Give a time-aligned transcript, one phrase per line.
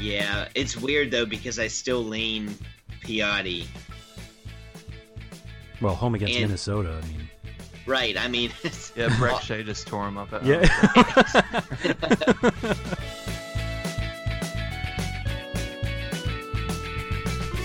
[0.00, 2.54] Yeah, it's weird though because I still lean
[3.04, 3.66] Piatti.
[5.80, 7.00] Well, home against And- Minnesota.
[7.02, 7.16] I mean,
[7.86, 8.16] Right.
[8.18, 8.50] I mean,
[8.94, 10.64] Yeah, Brek Shea just tore him up at yeah.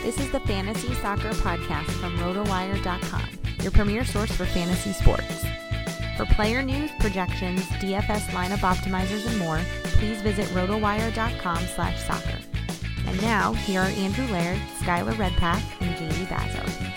[0.04, 3.24] This is the Fantasy Soccer Podcast from RotoWire.com,
[3.64, 5.44] your premier source for fantasy sports.
[6.16, 9.60] For player news, projections, DFS lineup optimizers, and more,
[10.06, 12.38] please visit RotoWire.com slash soccer.
[13.08, 16.92] And now, here are Andrew Laird, Skylar Redpath, and JD Bazo.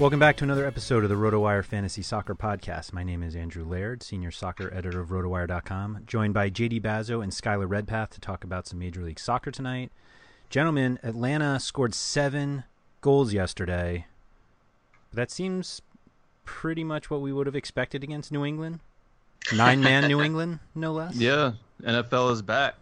[0.00, 2.92] Welcome back to another episode of the RotoWire Fantasy Soccer Podcast.
[2.92, 7.30] My name is Andrew Laird, senior soccer editor of RotoWire.com, joined by JD Bazo and
[7.30, 9.92] Skylar Redpath to talk about some Major League Soccer tonight.
[10.50, 12.64] Gentlemen, Atlanta scored seven
[13.00, 14.06] goals yesterday.
[15.12, 15.82] That seems
[16.44, 18.80] pretty much what we would have expected against New England.
[19.52, 21.14] Nine man New England, no less.
[21.16, 22.76] Yeah, NFL is back.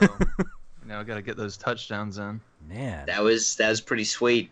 [0.00, 0.08] So,
[0.86, 2.40] now I got to get those touchdowns in.
[2.68, 3.06] Man.
[3.06, 4.50] that was that was pretty sweet,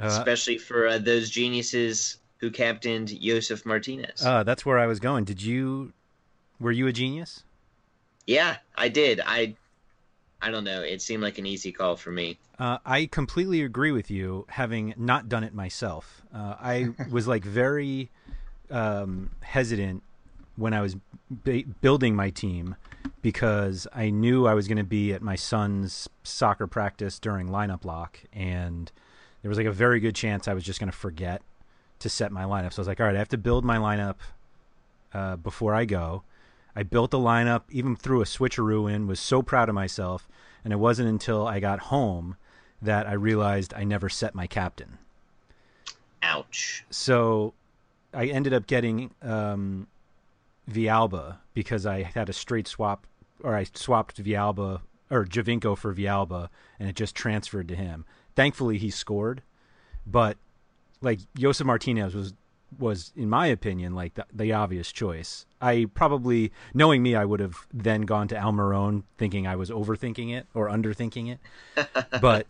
[0.00, 4.24] Uh, especially for uh, those geniuses who captained Josef Martinez.
[4.24, 5.24] uh, that's where I was going.
[5.24, 5.92] Did you.
[6.60, 7.42] Were you a genius?
[8.26, 9.20] yeah, I did.
[9.24, 9.56] I
[10.42, 10.82] I don't know.
[10.82, 12.38] It seemed like an easy call for me.
[12.58, 16.22] Uh, I completely agree with you, having not done it myself.
[16.34, 18.10] Uh, I was like very
[18.70, 20.02] um, hesitant
[20.56, 20.96] when I was
[21.30, 22.76] ba- building my team
[23.22, 27.84] because I knew I was going to be at my son's soccer practice during lineup
[27.84, 28.90] lock, and
[29.42, 31.42] there was like a very good chance I was just going to forget
[32.00, 32.72] to set my lineup.
[32.72, 34.16] So I was like, all right, I have to build my lineup
[35.12, 36.22] uh, before I go.
[36.76, 40.28] I built the lineup, even threw a switcheroo in, was so proud of myself.
[40.64, 42.36] And it wasn't until I got home
[42.82, 44.98] that I realized I never set my captain.
[46.22, 46.84] Ouch.
[46.90, 47.54] So
[48.12, 49.86] I ended up getting um,
[50.70, 53.06] Villalba because I had a straight swap,
[53.42, 54.80] or I swapped Villalba
[55.10, 58.04] or Giovinco for Villalba, and it just transferred to him.
[58.34, 59.42] Thankfully, he scored,
[60.06, 60.36] but
[61.00, 62.34] like Josef Martinez was
[62.78, 65.46] was in my opinion like the, the obvious choice.
[65.60, 70.34] I probably knowing me, I would have then gone to Almiron thinking I was overthinking
[70.34, 71.88] it or underthinking it.
[72.20, 72.46] but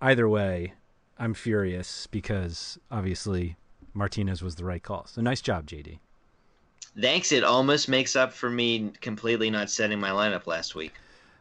[0.00, 0.74] either way,
[1.18, 3.56] I'm furious because obviously
[3.94, 5.06] Martinez was the right call.
[5.06, 5.98] So nice job, JD.
[7.00, 7.32] Thanks.
[7.32, 10.92] It almost makes up for me completely not setting my lineup last week.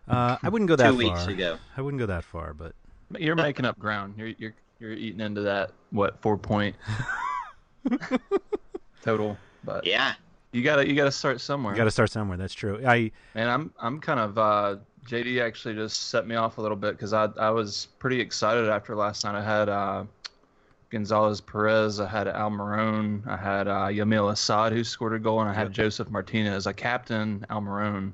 [0.08, 1.30] Uh, I wouldn't go that Two weeks far.
[1.32, 1.58] ago.
[1.78, 2.74] I wouldn't go that far, but
[3.18, 4.16] You're making up ground.
[4.18, 6.76] You're you're you're eating into that what four point
[9.02, 9.38] total.
[9.64, 10.14] But Yeah.
[10.52, 11.74] you gotta you gotta start somewhere.
[11.74, 12.38] you got to start somewhere.
[12.38, 12.82] That's true.
[12.86, 14.78] I and I'm I'm kind of uh,
[15.08, 18.68] JD actually just set me off a little bit because I I was pretty excited
[18.70, 19.36] after last night.
[19.36, 20.04] I had uh,
[20.92, 25.50] Gonzalez Pirez, I had Almiron, I had uh, Yamil Assad who scored a goal, and
[25.50, 26.68] I had Josef Martinez.
[26.68, 28.12] I captain Almiron,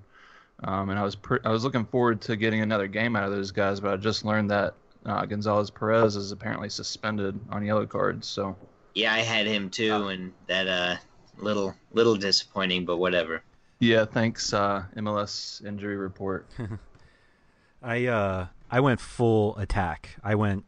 [0.64, 3.32] um, and I was pre- I was looking forward to getting another game out of
[3.32, 4.76] those guys, but I just learned that
[5.06, 8.28] uh, Gonzalez Pirez is apparently suspended on yellow cards.
[8.28, 8.56] So
[8.94, 10.96] Yeah, I had him too, and that uh
[11.40, 13.42] little little disappointing, but whatever.
[13.80, 16.48] yeah, thanks uh, MLS injury report.
[17.82, 20.10] I uh I went full attack.
[20.24, 20.64] I went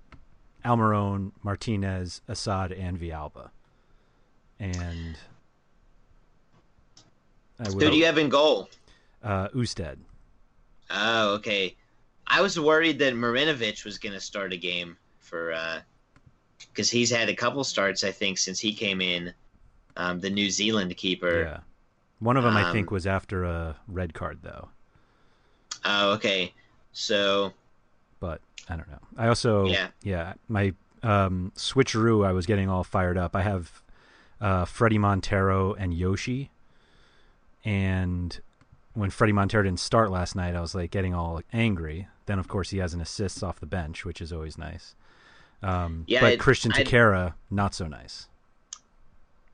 [0.65, 3.49] Almiron, Martinez, Assad, and Villalba.
[4.59, 5.17] And
[7.59, 8.69] I Who do you have in goal?
[9.23, 9.99] uh Usted.
[10.89, 11.75] Oh, okay.
[12.27, 15.53] I was worried that Marinovic was going to start a game for
[16.71, 19.33] because he's had a couple starts, I think, since he came in.
[19.97, 21.41] Um, the New Zealand keeper.
[21.43, 21.59] Yeah.
[22.19, 24.69] One of them I think Um, was after a red card though.
[25.83, 26.53] Oh, okay.
[26.91, 27.53] So
[28.19, 28.99] But I don't know.
[29.17, 29.87] I also Yeah.
[30.03, 30.73] yeah, my
[31.03, 33.35] um switcheroo I was getting all fired up.
[33.35, 33.81] I have
[34.41, 36.51] uh Fredy Montero and Yoshi.
[37.65, 38.39] And
[38.93, 42.07] when Fredy Montero didn't start last night, I was like getting all angry.
[42.25, 44.95] Then of course he has an assist off the bench, which is always nice.
[45.61, 48.27] Um Yeah, but it- Cristian Techera, not so nice.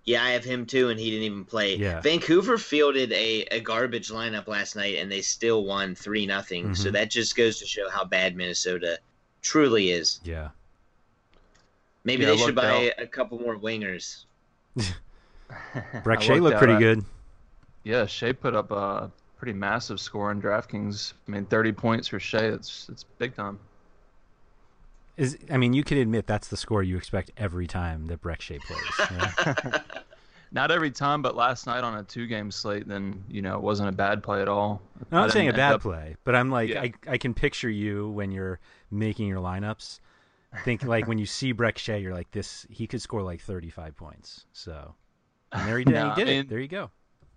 [0.06, 1.76] Yeah, I have him too, and he didn't even play.
[1.78, 2.00] Yeah.
[2.00, 6.76] Vancouver fielded a, a garbage lineup last night, and they still won three nothing.
[6.76, 6.94] So Mhm.
[6.94, 9.00] that just goes to show how bad Minnesota
[9.42, 10.20] truly is.
[10.24, 10.50] Yeah.
[12.04, 13.04] Maybe Yeah, they should buy out.
[13.04, 14.26] a couple more wingers.
[14.78, 17.06] Brek I Shea looked looked out, pretty I- good.
[17.84, 21.14] Yeah, Shea put up a pretty massive score in DraftKings.
[21.28, 22.46] I mean, 30 points for Shea.
[22.48, 23.60] It's it's big time.
[25.18, 28.42] Is I mean, you could admit that's the score you expect every time that Brek
[28.42, 28.82] Shea plays.
[29.12, 29.80] yeah?
[30.52, 33.90] Not every time, but last night on a two-game slate, then you know it wasn't
[33.90, 34.82] a bad play at all.
[35.12, 36.82] I'm not saying a bad up- play, but I'm like, Yeah.
[36.82, 38.60] I, I can picture you when you're
[38.92, 40.00] making your lineups.
[40.54, 43.42] I think like when you see Brek Shea, you're like, this, he could score like
[43.42, 44.46] 35 points.
[44.54, 44.96] So,
[45.52, 45.94] and there he did.
[45.94, 46.50] No, he did I it.
[46.50, 46.90] There you go.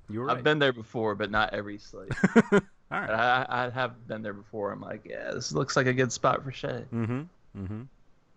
[0.09, 0.37] You were right.
[0.37, 2.13] I've been there before, but not every slate.
[2.53, 2.61] All
[2.91, 3.11] right.
[3.11, 4.71] I, I have been there before.
[4.73, 6.85] I'm like, yeah, this looks like a good spot for Shea.
[6.95, 7.23] Mm-hmm.
[7.57, 7.83] Mm-hmm.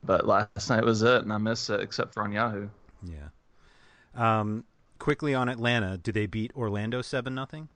[0.03, 2.67] But last night was it, and I missed it, except for on Yahoo.
[3.03, 3.29] Yeah.
[4.15, 4.63] Um,
[4.99, 7.69] quickly on Atlanta, do they beat Orlando seven nothing?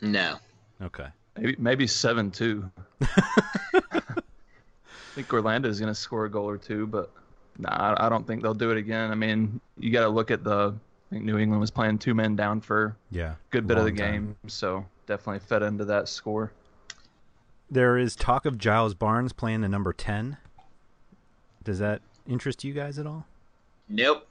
[0.00, 0.36] No.
[0.80, 1.06] Okay.
[1.36, 2.70] Maybe maybe seven two.
[3.00, 4.00] I
[5.14, 7.10] think Orlando is going to score a goal or two, but
[7.58, 9.10] nah, I I don't think they'll do it again.
[9.10, 10.74] I mean, you got to look at the.
[10.74, 13.34] I think New England was playing two men down for a Yeah.
[13.50, 14.26] good bit of the long time.
[14.26, 16.52] game, so definitely fed into that score.
[17.72, 20.36] There is talk of Giles Barnes playing the number ten.
[21.64, 23.24] Does that interest you guys at all?
[23.88, 24.28] Nope.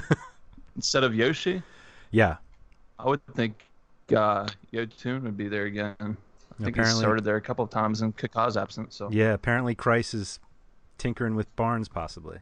[0.76, 1.62] Instead of Yoshi,
[2.10, 2.36] Yeah.
[2.98, 3.64] I would think
[4.14, 5.94] uh, Yotun would be there again.
[5.98, 6.16] I think
[6.58, 8.96] he Apparently- started there a couple of times in Kaka's absence.
[8.96, 9.32] So Yeah.
[9.32, 10.38] Apparently, Kreis is
[10.98, 12.38] tinkering with Barnes, possibly.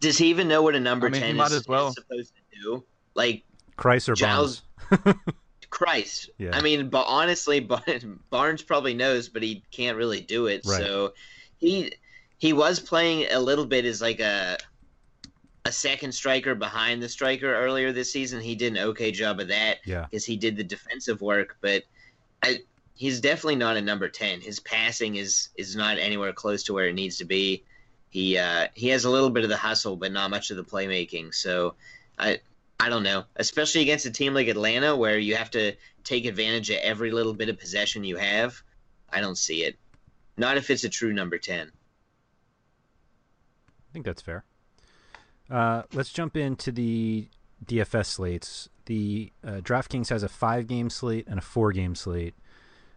[0.00, 1.88] Does he even know what a number I mean, ten is, as well.
[1.88, 2.84] is supposed to do?
[3.14, 3.44] Like
[3.78, 5.18] Kreis or Giles- Barnes?
[5.70, 6.30] Christ.
[6.38, 6.50] Yeah.
[6.52, 7.60] I mean, but honestly,
[8.30, 10.62] Barnes probably knows, but he can't really do it.
[10.66, 10.82] Right.
[10.82, 11.14] So
[11.58, 11.92] he
[12.38, 14.58] he was playing a little bit as like a
[15.64, 18.40] a second striker behind the striker earlier this season.
[18.40, 20.06] He did an okay job of that Yeah.
[20.10, 21.84] because he did the defensive work, but
[22.42, 22.60] I,
[22.94, 24.40] he's definitely not a number ten.
[24.40, 27.62] His passing is is not anywhere close to where it needs to be.
[28.08, 30.64] He uh, he has a little bit of the hustle, but not much of the
[30.64, 31.32] playmaking.
[31.34, 31.74] So
[32.18, 32.40] I
[32.80, 36.70] I don't know, especially against a team like Atlanta where you have to take advantage
[36.70, 38.62] of every little bit of possession you have.
[39.12, 39.78] I don't see it.
[40.36, 41.70] Not if it's a true number ten.
[43.68, 44.44] I think that's fair.
[45.50, 47.26] Uh, let's jump into the
[47.66, 48.68] DFS slates.
[48.86, 52.34] The uh, DraftKings has a five-game slate and a four-game slate,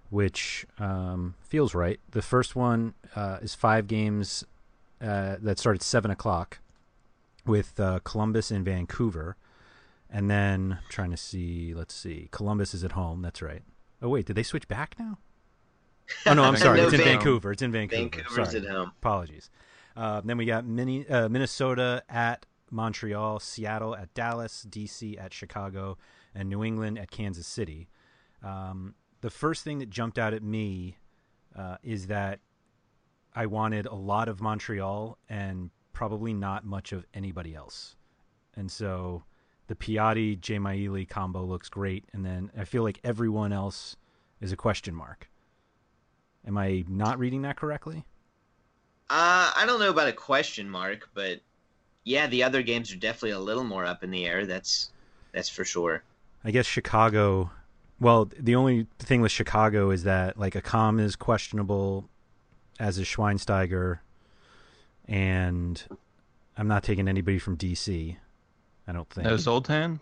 [0.09, 1.99] which um, feels right.
[2.11, 4.45] The first one uh, is five games
[5.01, 6.59] uh, that start at seven o'clock,
[7.45, 9.35] with uh, Columbus and Vancouver,
[10.13, 11.73] and then I'm trying to see.
[11.73, 12.29] Let's see.
[12.31, 13.21] Columbus is at home.
[13.21, 13.63] That's right.
[14.01, 15.17] Oh wait, did they switch back now?
[16.25, 16.77] Oh no, I'm sorry.
[16.77, 17.51] No, it's in Van- Vancouver.
[17.51, 18.03] It's in Vancouver.
[18.03, 18.65] Vancouver's Sorry.
[18.65, 18.91] at home.
[18.99, 19.49] Apologies.
[19.97, 25.97] Uh, then we got mini, uh, Minnesota at Montreal, Seattle at Dallas, DC at Chicago,
[26.33, 27.89] and New England at Kansas City.
[28.43, 30.97] Um, the first thing that jumped out at me
[31.55, 32.39] uh, is that
[33.35, 37.95] I wanted a lot of Montreal and probably not much of anybody else.
[38.55, 39.23] And so
[39.73, 42.05] the Piatti Dzemaili combo looks great.
[42.13, 43.95] And then I feel like everyone else
[44.39, 45.29] is a question mark.
[46.45, 48.05] Am I not reading that correctly?
[49.09, 51.39] Uh, I don't know about a question mark, but
[52.03, 54.45] yeah, the other games are definitely a little more up in the air.
[54.45, 54.91] That's
[55.31, 56.03] that's for sure.
[56.43, 57.51] I guess Chicago.
[57.99, 62.09] Well, the only thing with Chicago is that like a Accam is questionable,
[62.79, 63.99] as is Schweinsteiger,
[65.07, 65.81] and
[66.57, 68.17] I'm not taking anybody from DC.
[68.87, 69.27] I don't think.
[69.27, 69.99] No Zoltan.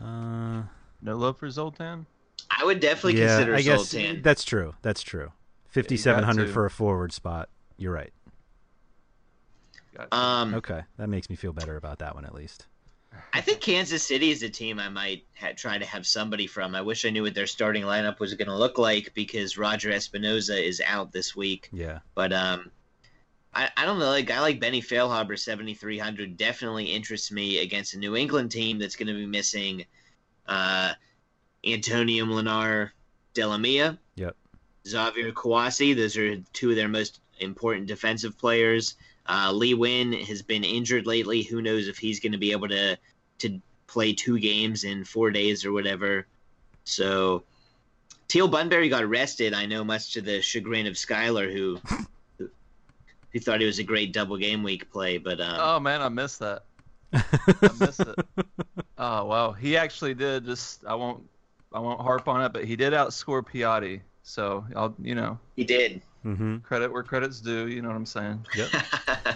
[0.00, 0.62] Uh,
[1.02, 2.06] No love for Zoltan.
[2.50, 4.22] I would definitely yeah, consider I guess Zoltan.
[4.22, 4.74] that's true.
[4.82, 5.32] That's true.
[5.68, 6.52] Fifty-seven hundred to.
[6.52, 7.48] for a forward spot.
[7.78, 8.12] You're right.
[9.96, 10.14] Gotcha.
[10.14, 12.66] Um, Okay, that makes me feel better about that one at least.
[13.34, 16.74] I think Kansas City is a team I might ha- try to have somebody from.
[16.74, 19.90] I wish I knew what their starting lineup was going to look like because Roger
[19.90, 21.68] Espinoza is out this week.
[21.72, 21.98] Yeah.
[22.14, 22.70] But um,
[23.54, 24.06] I, I don't know.
[24.06, 28.16] Like a guy like Benny Feilhaber, seventy three hundred, definitely interests me against a New
[28.16, 29.84] England team that's going to be missing
[30.46, 30.92] uh,
[31.64, 32.90] Antonio Mlinar
[33.34, 34.36] Delamea, Yep.
[34.86, 35.94] Xavier Kouassi.
[35.94, 38.96] Those are two of their most important defensive players.
[39.26, 41.42] Uh, Lee Nguyen has been injured lately.
[41.42, 42.98] Who knows if he's going to be able to
[43.38, 46.26] to play two games in four days or whatever.
[46.84, 47.44] So
[48.28, 49.52] Teal Bunbury got arrested.
[49.52, 51.78] I know, much to the chagrin of Skylar, who
[53.32, 55.18] who, who thought he was a great double game week play.
[55.18, 56.64] But um, Oh man, I missed that.
[57.12, 58.18] I missed it.
[58.98, 60.44] Oh wow, he actually did.
[60.44, 61.24] Just I won't
[61.74, 64.00] I won't harp on it, but he did outscore Piatti.
[64.22, 66.02] So I'll you know he did.
[66.24, 66.58] Mm-hmm.
[66.58, 67.66] credit where credit's due.
[67.66, 68.46] You know what I'm saying?
[68.54, 68.68] Yep.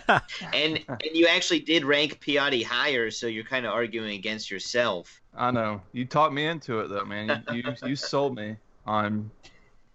[0.55, 5.21] and and you actually did rank Piatti higher, so you're kind of arguing against yourself.
[5.37, 5.81] I know.
[5.93, 7.43] You talked me into it though, man.
[7.51, 9.29] You you, you sold me on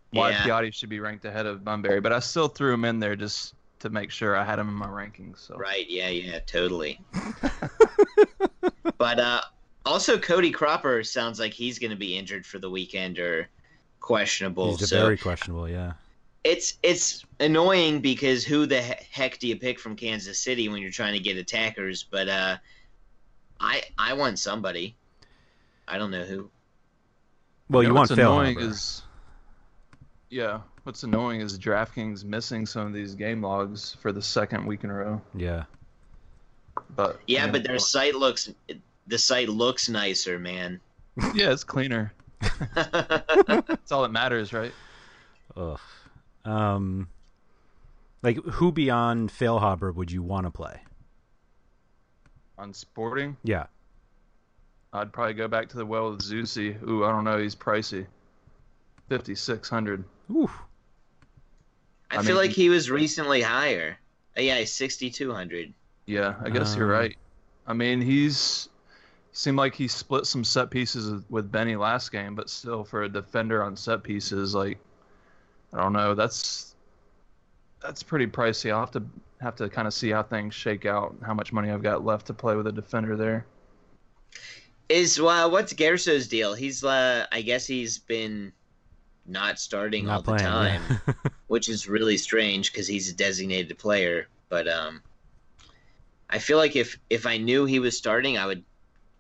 [0.10, 0.44] why Yeah.
[0.44, 3.54] Piatti should be ranked ahead of Bunbury, but I still threw him in there just
[3.82, 5.40] to make sure I had him in my rankings.
[5.40, 5.90] So Right?
[5.90, 7.00] Yeah, yeah, totally.
[8.98, 9.42] but uh,
[9.86, 13.48] also Cody Cropper sounds like he's going to be injured for the weekend or
[14.00, 14.78] questionable.
[14.78, 15.70] He's so very questionable.
[15.70, 15.94] Yeah.
[16.44, 20.92] it's it's annoying because who the heck do you pick from Kansas City when you're
[20.92, 22.04] trying to get attackers?
[22.04, 22.58] But uh,
[23.60, 24.96] I I want somebody.
[25.88, 26.50] I don't know who.
[27.70, 28.70] Well, know you want what's annoying Feilhaber.
[28.70, 29.02] is
[30.30, 30.62] yeah.
[30.84, 34.90] What's annoying is DraftKings missing some of these game logs for the second week in
[34.90, 35.22] a row.
[35.36, 35.66] Yeah.
[36.96, 38.50] But Yeah, you but their site looks
[39.06, 40.80] the site looks nicer, man.
[41.36, 42.14] yeah, it's cleaner.
[42.76, 44.72] That's all that matters, right?
[45.56, 45.80] Ugh.
[46.46, 47.10] Um,
[48.24, 50.82] like who beyond Feilhaber would you want to play?
[52.58, 53.66] On Sporting, Yeah.
[54.94, 56.82] I'd probably go back to the well with Zusi.
[56.88, 58.08] Ooh, I don't know, he's pricey.
[59.10, 60.04] Fifty six hundred.
[60.32, 60.50] Ooh.
[62.12, 63.98] I, I feel mean- like he was recently higher.
[64.38, 65.74] Uh, yeah, he's sixty two hundred.
[66.06, 67.18] Yeah, I guess you're Um, right.
[67.68, 68.70] I mean, he's
[69.34, 73.04] seemed like he split some set pieces with- with Benny last game, but still, for
[73.04, 74.78] a defender on set pieces, like
[75.74, 76.76] I don't know, that's
[77.82, 78.72] that's pretty pricey.
[78.72, 79.04] I'll have to
[79.42, 82.28] have to kind of see how things shake out, how much money I've got left
[82.28, 83.46] to play with a defender there.
[84.90, 86.54] Is well, what's Gerso's deal?
[86.54, 88.52] He's uh, I guess he's been
[89.32, 91.14] not starting all Not the time, yeah.
[91.48, 94.28] which is really strange because he's a designated player.
[94.50, 95.02] But um,
[96.30, 98.64] I feel like if if I knew he was starting, I would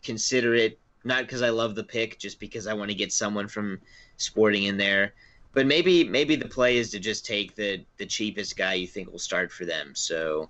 [0.03, 3.48] consider it not because I love the pick, just because I want to get someone
[3.48, 3.80] from
[4.18, 5.13] Sporting in there.
[5.53, 9.12] But maybe maybe the play is to just take the the cheapest guy you think
[9.12, 9.94] will start for them.
[9.96, 10.50] So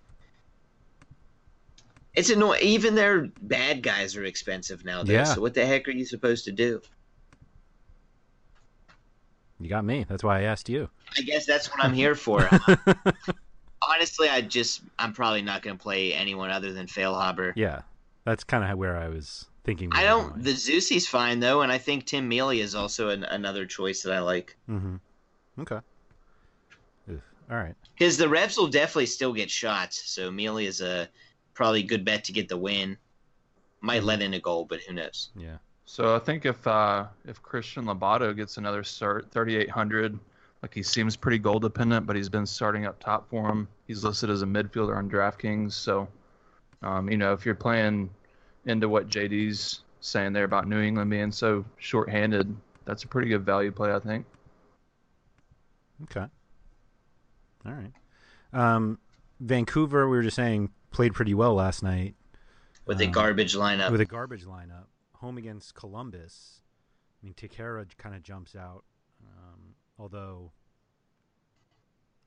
[2.13, 2.61] it's annoying.
[2.61, 5.03] Even their bad guys are expensive now.
[5.03, 5.23] Yeah.
[5.23, 6.81] So what the heck are you supposed to do?
[9.61, 10.05] You got me.
[10.07, 10.89] That's why I asked you.
[11.17, 12.49] I guess that's what I'm here for.
[13.87, 17.53] Honestly, I just I'm probably not going to play anyone other than Feilhaber.
[17.55, 17.81] yeah.
[18.23, 19.89] That's kind of where I was thinking.
[19.93, 20.29] I don't.
[20.29, 20.43] going.
[20.43, 24.13] The Zusi's fine though, and I think Tim Melia is also an, another choice that
[24.13, 24.55] I like.
[24.69, 24.97] Mm-hmm.
[25.61, 25.79] Okay.
[27.09, 27.21] Oof.
[27.49, 27.73] All right.
[27.97, 31.09] Because the Revs will definitely still get shots, so Melia is a
[31.55, 32.97] probably good bet to get the win.
[33.81, 35.31] Might let in a goal, but who knows?
[35.35, 35.57] Yeah.
[35.85, 40.17] So I think if uh, if Cristian Lobato gets another start, 3,800,
[40.61, 43.67] like he seems pretty goal dependent, but he's been starting up top for him.
[43.87, 45.73] He's listed as a midfielder on DraftKings.
[45.73, 46.07] So,
[46.81, 48.09] um, you know, if you're playing
[48.65, 53.45] into what JD's saying there about New England being so short-handed, that's a pretty good
[53.45, 54.25] value play, I think.
[56.03, 56.25] Okay.
[57.65, 57.91] All right.
[58.53, 58.97] Um,
[59.39, 62.15] Vancouver, we were just saying, played pretty well last night
[62.85, 63.91] With a Um, garbage lineup.
[63.91, 64.85] with a garbage lineup.
[65.21, 66.61] Home against Columbus.
[67.21, 68.83] I mean, Techera kind of jumps out.
[69.23, 70.51] Um, although,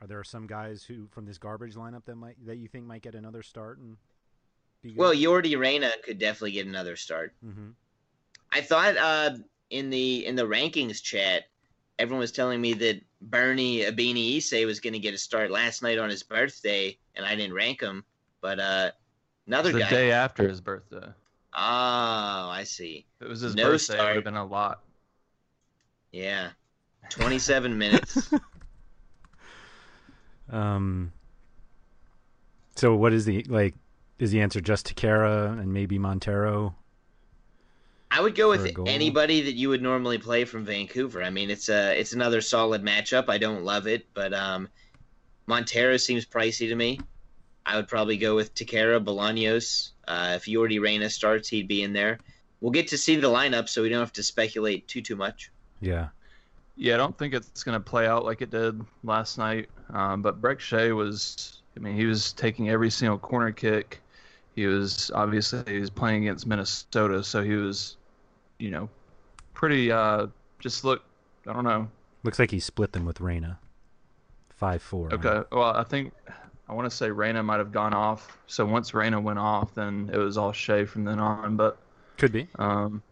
[0.00, 3.02] are there some guys who from this garbage lineup that might that you think might
[3.02, 3.96] get another start and
[4.80, 4.98] be good?
[4.98, 7.34] well, Yordi Reyna could definitely get another start.
[7.42, 7.70] hmm
[8.52, 9.38] I thought uh,
[9.70, 11.44] in the in the rankings chat,
[11.98, 15.98] everyone was telling me that Bernie Ibini-Isei was going to get a start last night
[15.98, 18.04] on his birthday, and I didn't rank him.
[18.40, 18.90] But uh,
[19.48, 19.90] another guy, the guy.
[19.90, 21.08] day after his birthday.
[21.56, 23.06] Oh, I see.
[23.20, 24.80] If it was his No birthday, it would have been a lot.
[26.12, 26.50] Yeah,
[27.10, 28.30] 27 minutes.
[30.50, 31.12] Um.
[32.76, 33.74] So what is the like?
[34.18, 36.74] Is the answer just Techera and maybe Montero?
[38.10, 41.20] I would go with anybody that you would normally play from Vancouver.
[41.22, 43.28] I mean, it's a it's another solid matchup.
[43.28, 44.68] I don't love it, but um,
[45.46, 47.00] Montero seems pricey to me.
[47.66, 49.90] I would probably go with Techera Bolaños.
[50.06, 52.18] Uh, if Yordi Reyna starts, he'd be in there.
[52.60, 55.50] We'll get to see the lineup, so we don't have to speculate too too much.
[55.80, 56.08] Yeah.
[56.76, 59.68] Yeah, I don't think it's going to play out like it did last night.
[59.92, 64.00] Um, but Brek Shea was, I mean, he was taking every single corner kick.
[64.56, 67.96] He was obviously he was playing against Minnesota, so he was,
[68.58, 68.88] you know,
[69.52, 69.90] pretty.
[69.90, 70.28] Uh,
[70.58, 71.04] just look,
[71.46, 71.88] I don't know.
[72.22, 73.58] Looks like he split them with Reyna.
[74.50, 75.12] Five four.
[75.12, 76.12] Okay, well, I think
[76.68, 78.38] I want to say Reyna might have gone off.
[78.46, 81.56] So once Reyna went off, then it was all Shea from then on.
[81.56, 81.78] But
[82.18, 82.48] Could be.
[82.58, 83.02] um,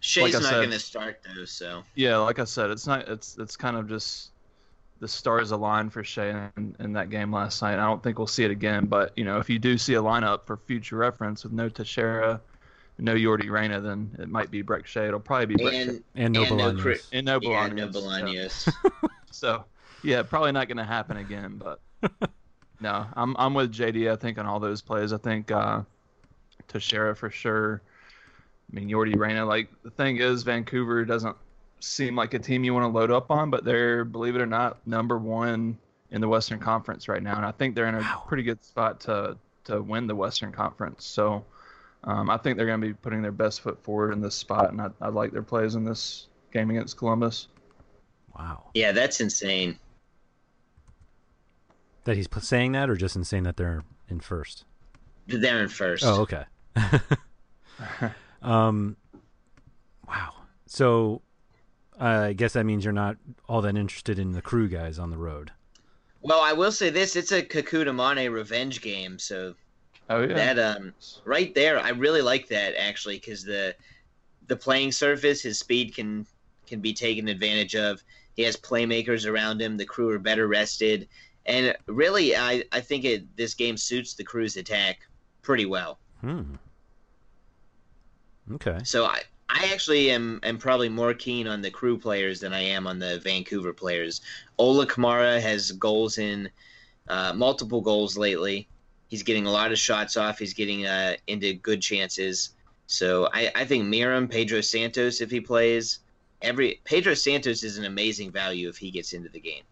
[0.00, 3.08] Shea's I not going to start though, so Yeah, like I said, it's not.
[3.08, 4.30] It's it's kind of just
[5.00, 7.74] the stars aligned for Shea in, in that game last night.
[7.74, 8.86] I don't think we'll see it again.
[8.86, 12.40] But you know, if you do see a lineup for future reference with no Techera,
[12.98, 15.08] no Yordi Reyna, then it might be Brek Shea.
[15.08, 15.80] It'll probably be Brek Shea.
[15.82, 16.80] and And no and no Bolaños.
[16.80, 17.48] cri- and no yeah,
[17.88, 18.66] Bolaños.
[18.84, 19.64] no so- So
[20.02, 21.56] yeah, probably not going to happen again.
[21.58, 21.80] But
[22.80, 24.10] no, I'm I'm with JD.
[24.10, 25.12] I think on all those plays.
[25.12, 25.82] I think uh,
[26.68, 27.82] Techera for sure.
[28.72, 29.44] I mean, Yordi Reyna.
[29.44, 31.36] Like the thing is, Vancouver doesn't
[31.80, 34.46] seem like a team you want to load up on, but they're, believe it or
[34.46, 35.76] not, number one
[36.10, 38.24] in the Western Conference right now, and I think they're in a Wow.
[38.26, 41.04] pretty good spot to to win the Western Conference.
[41.04, 41.44] So.
[42.06, 44.70] Um, I think they're going to be putting their best foot forward in this spot,
[44.70, 47.48] and I, I like their plays in this game against Columbus.
[48.38, 48.64] Wow.
[48.74, 49.78] yeah, that's insane.
[52.04, 54.64] That he's saying that, or just in saying that they're in first.
[55.26, 56.04] They're in first.
[56.04, 56.44] Oh, okay.
[58.42, 58.96] um,
[60.06, 60.34] wow.
[60.66, 61.22] So,
[61.98, 63.16] uh, I guess that means you're not
[63.48, 65.50] all that interested in the crew guys on the road.
[66.20, 69.54] Well, I will say this: it's a Kekuta Manneh revenge game, so
[70.10, 70.34] Oh yeah.
[70.34, 70.92] that um
[71.24, 73.74] right there, I really like that actually because the
[74.46, 76.26] the playing surface, his speed can
[76.66, 78.02] can be taken advantage of.
[78.36, 79.76] He has playmakers around him.
[79.76, 81.08] The crew are better rested,
[81.46, 85.06] and really, I I think it this game suits the crew's attack
[85.42, 85.98] pretty well.
[86.20, 86.54] Hmm.
[88.52, 88.78] Okay.
[88.84, 92.60] So I I actually am am probably more keen on the crew players than I
[92.60, 94.20] am on the Vancouver players.
[94.58, 96.50] Ola Kamara has goals in
[97.08, 98.68] uh, multiple goals lately.
[99.08, 100.38] He's getting a lot of shots off.
[100.38, 102.50] He's getting uh, into good chances.
[102.86, 106.00] So I, I think Meram, Pedro Santos, if he plays,
[106.42, 109.62] every Pedro Santos is an amazing value if he gets into the game.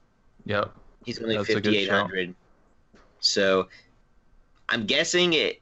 [0.44, 0.72] Yep.
[1.04, 2.34] He's only That's fifty eight hundred.
[3.20, 3.68] So
[4.68, 5.60] I'm guessing it.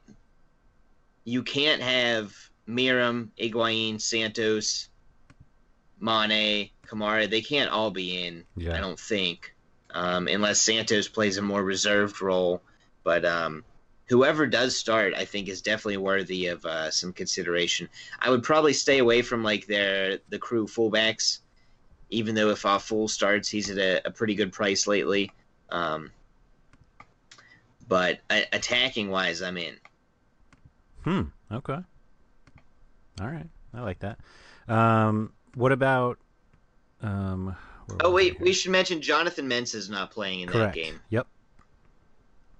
[1.23, 2.35] You can't have
[2.67, 4.89] Meram, Higuain, Santos,
[6.01, 7.29] Manneh, Kamara.
[7.29, 8.43] They can't all be in.
[8.57, 8.75] Yeah.
[8.75, 9.53] I don't think,
[9.91, 12.61] um, unless Santos plays a more reserved role.
[13.03, 13.63] But um,
[14.09, 17.89] whoever does start, I think, is definitely worthy of uh, some consideration.
[18.19, 21.39] I would probably stay away from like their the crew fullbacks,
[22.11, 25.31] even though if a full starts, he's at a, a pretty good price lately.
[25.69, 26.11] Um,
[27.87, 29.75] but uh, attacking wise, I'm in.
[31.03, 31.21] Hmm.
[31.51, 31.79] Okay.
[33.19, 33.47] All right.
[33.73, 34.19] I like that.
[34.67, 36.19] Um, what about?
[37.01, 37.55] Um,
[37.99, 40.75] Oh wait, we should mention Jonathan Mensah is not playing in Correct.
[40.75, 41.01] that game.
[41.09, 41.27] Yep.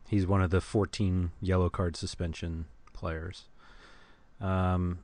[0.09, 3.45] He's one of the 14 yellow card suspension players.
[4.41, 4.99] Um,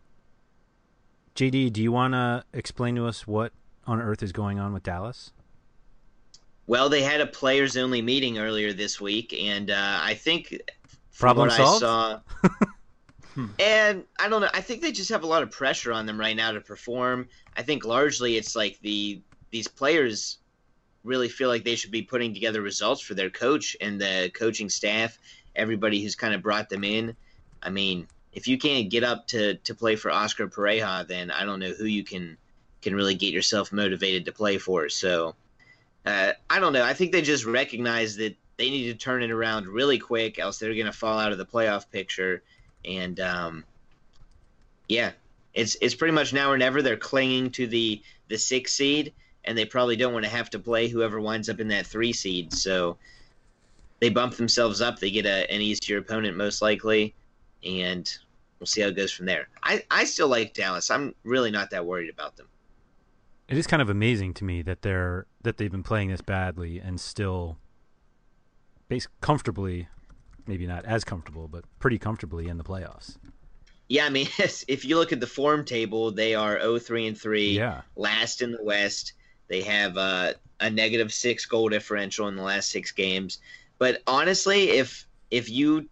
[1.36, 3.53] JD, do you want to explain to us what
[3.88, 5.32] on earth is going on with Dallas?
[6.67, 10.60] Well, they had a players only meeting earlier this week, and uh, I think
[11.17, 11.84] Problem solved?
[11.84, 12.19] I saw,
[13.60, 14.50] and I don't know.
[14.54, 17.30] I think they just have a lot of pressure on them right now to perform.
[17.56, 20.39] I think largely it's like the these players
[21.06, 24.69] really feel like they should be putting together results for their coach and the coaching
[24.69, 25.17] staff,
[25.56, 27.15] everybody who's kind of brought them in.
[27.63, 31.45] I mean, if you can't get up to to play for Oscar Pareja, then I
[31.45, 32.38] don't know who you can
[32.88, 34.88] can really get yourself motivated to play for.
[34.88, 35.36] So
[36.06, 36.84] uh, I don't know.
[36.84, 40.58] I think they just recognize that they need to turn it around really quick, else
[40.58, 42.43] they're going to fall out of the playoff picture.
[42.86, 43.65] And um,
[44.88, 45.12] yeah,
[45.54, 46.82] it's it's pretty much now or never.
[46.82, 50.60] They're clinging to the the six seed, and they probably don't want to have to
[50.60, 52.54] play whoever winds up in that three seed.
[52.54, 52.97] So
[54.00, 55.00] they bump themselves up.
[55.00, 57.13] They get a, an easier opponent most likely,
[57.65, 58.10] and
[58.60, 59.50] we'll see how it goes from there.
[59.62, 60.89] I, I still like Dallas.
[60.89, 62.47] I'm really not that worried about them.
[63.49, 66.79] It is kind of amazing to me that they're that they've been playing this badly
[66.79, 67.57] and still
[68.89, 69.88] base comfortably,
[70.45, 73.15] maybe not as comfortable, but pretty comfortably in the playoffs.
[73.88, 77.51] Yeah, I mean, if you look at the form table, they are 0-3 and 3,
[77.51, 77.81] Yeah.
[77.95, 79.13] last in the West.
[79.47, 83.39] They have uh, a negative six goal differential in the last six games.
[83.77, 85.88] But honestly, if if you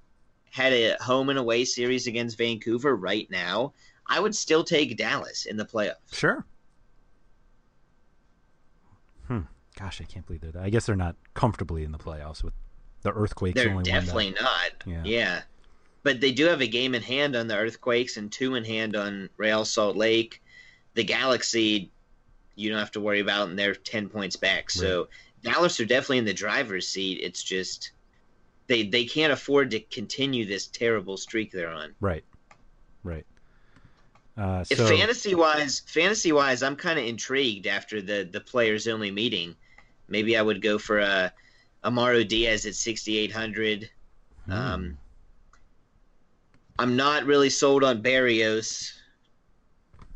[0.52, 3.74] had a home and away series against Vancouver right now,
[4.08, 6.14] I would still take Dallas in the playoffs.
[6.14, 6.46] Sure.
[9.28, 9.42] Hmm.
[9.78, 10.56] Gosh, I can't believe that.
[10.56, 12.54] I guess they're not comfortably in the playoffs with
[13.02, 13.56] the Earthquakes.
[13.56, 13.92] They're only won that.
[13.92, 14.72] definitely not.
[14.86, 15.02] Yeah.
[15.04, 15.42] Yeah.
[16.04, 18.96] But they do have a game in hand on the Earthquakes and two in hand
[18.96, 20.42] on Real Salt Lake.
[20.94, 21.92] The Galaxy,
[22.56, 24.70] you don't have to worry about, and they're 10 points back.
[24.70, 25.10] So
[25.44, 27.20] Dallas are definitely in the driver's seat.
[27.22, 27.92] It's just
[28.68, 31.94] they they can't afford to continue this terrible streak they're on.
[32.00, 32.24] Right.
[33.04, 33.26] Right.
[34.38, 39.12] Uh, If fantasy wise, fantasy wise, I'm kind of intrigued after the the players only
[39.12, 39.56] meeting.
[40.08, 41.34] Maybe I would go for a
[41.92, 43.90] Mauro Diaz at 6,800.
[44.46, 44.98] hmm, Um,
[46.78, 48.94] I'm not really sold on Barrios,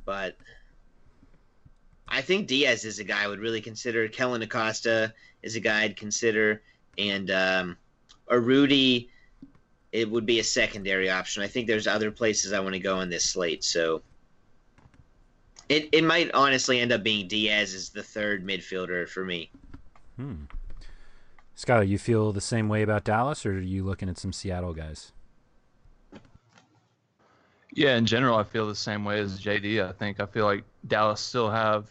[0.06, 0.38] but
[2.08, 4.08] I think Diaz is a guy I would really consider.
[4.10, 6.64] Kellyn Acosta is a guy I'd consider,
[6.98, 7.78] and um,
[8.28, 9.10] a Rudy,
[9.92, 11.44] it would be a secondary option.
[11.44, 14.04] I think there's other places I want to go in this slate, so
[15.70, 19.52] it it might honestly end up being Diaz as the third midfielder for me.
[20.20, 20.44] Hmm.
[21.56, 24.74] Skylar, you feel the same way about Dallas, or are you looking at some Seattle
[24.74, 25.12] guys?
[27.74, 29.88] Yeah, in general, I feel the same way as JD.
[29.88, 31.86] I think I feel like Dallas still have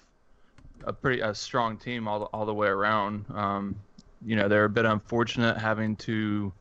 [0.85, 3.25] a pretty a strong team all the, all the way around.
[3.35, 3.77] Um,
[4.25, 6.53] you know, they're a bit unfortunate having to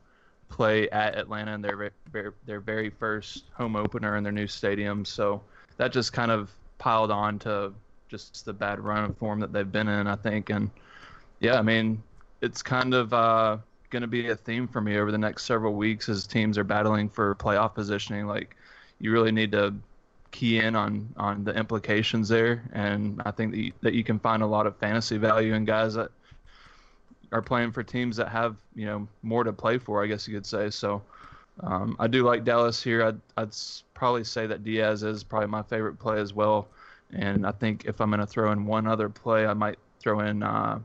[0.48, 5.04] play at Atlanta in their their their very first home opener in their new stadium.
[5.04, 5.42] So
[5.76, 7.72] that just kind of piled on to
[8.08, 10.06] just the bad run of form that they've been in.
[10.06, 10.70] I think, and
[11.40, 12.02] yeah, I mean,
[12.40, 13.58] it's kind of uh,
[13.90, 16.64] going to be a theme for me over the next several weeks as teams are
[16.64, 18.26] battling for playoff positioning.
[18.26, 18.56] Like
[19.00, 19.74] you really need to
[20.30, 24.18] key in on on the implications there, and I think that you, that you can
[24.18, 26.10] find a lot of fantasy value in guys that
[27.32, 30.02] are playing for teams that have you know more to play for.
[30.02, 30.70] I guess you could say.
[30.70, 31.02] So
[31.60, 33.04] um, I do like Dallas here.
[33.04, 33.56] I'd I'd
[33.94, 36.68] probably say that Diaz is probably my favorite play as well,
[37.12, 40.20] and I think if I'm going to throw in one other play, I might throw
[40.20, 40.78] in uh,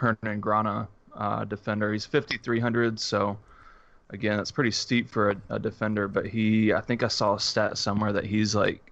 [0.00, 1.92] Hernan Grana, uh, defender.
[1.92, 3.38] He's 5,300, so
[4.10, 6.08] again, that's pretty steep for a, a defender.
[6.08, 8.90] But he, I think I saw a stat somewhere that he's like,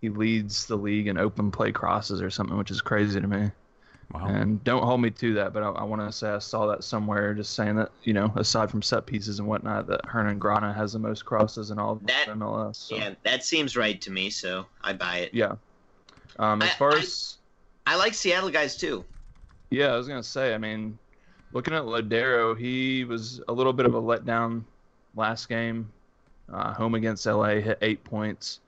[0.00, 3.50] he leads the league in open play crosses or something, which is crazy to me.
[4.12, 4.26] Wow.
[4.26, 6.82] And don't hold me to that, but I, I want to say I saw that
[6.82, 10.72] somewhere, just saying that you know, aside from set pieces and whatnot, that Hernan Grana
[10.72, 12.76] has the most crosses in all of That- MLS.
[12.76, 15.34] So, Yeah, that seems right to me, so I buy it.
[15.34, 15.54] yeah.
[16.40, 17.36] Um, as I- far I- as
[17.86, 19.04] I like Seattle guys too.
[19.70, 20.54] Yeah, I was gonna say.
[20.54, 20.98] I mean,
[21.52, 24.64] looking at Lodeiro, he was a little bit of a letdown
[25.14, 25.92] last game.
[26.52, 28.60] Uh, home against LA, hit eight points.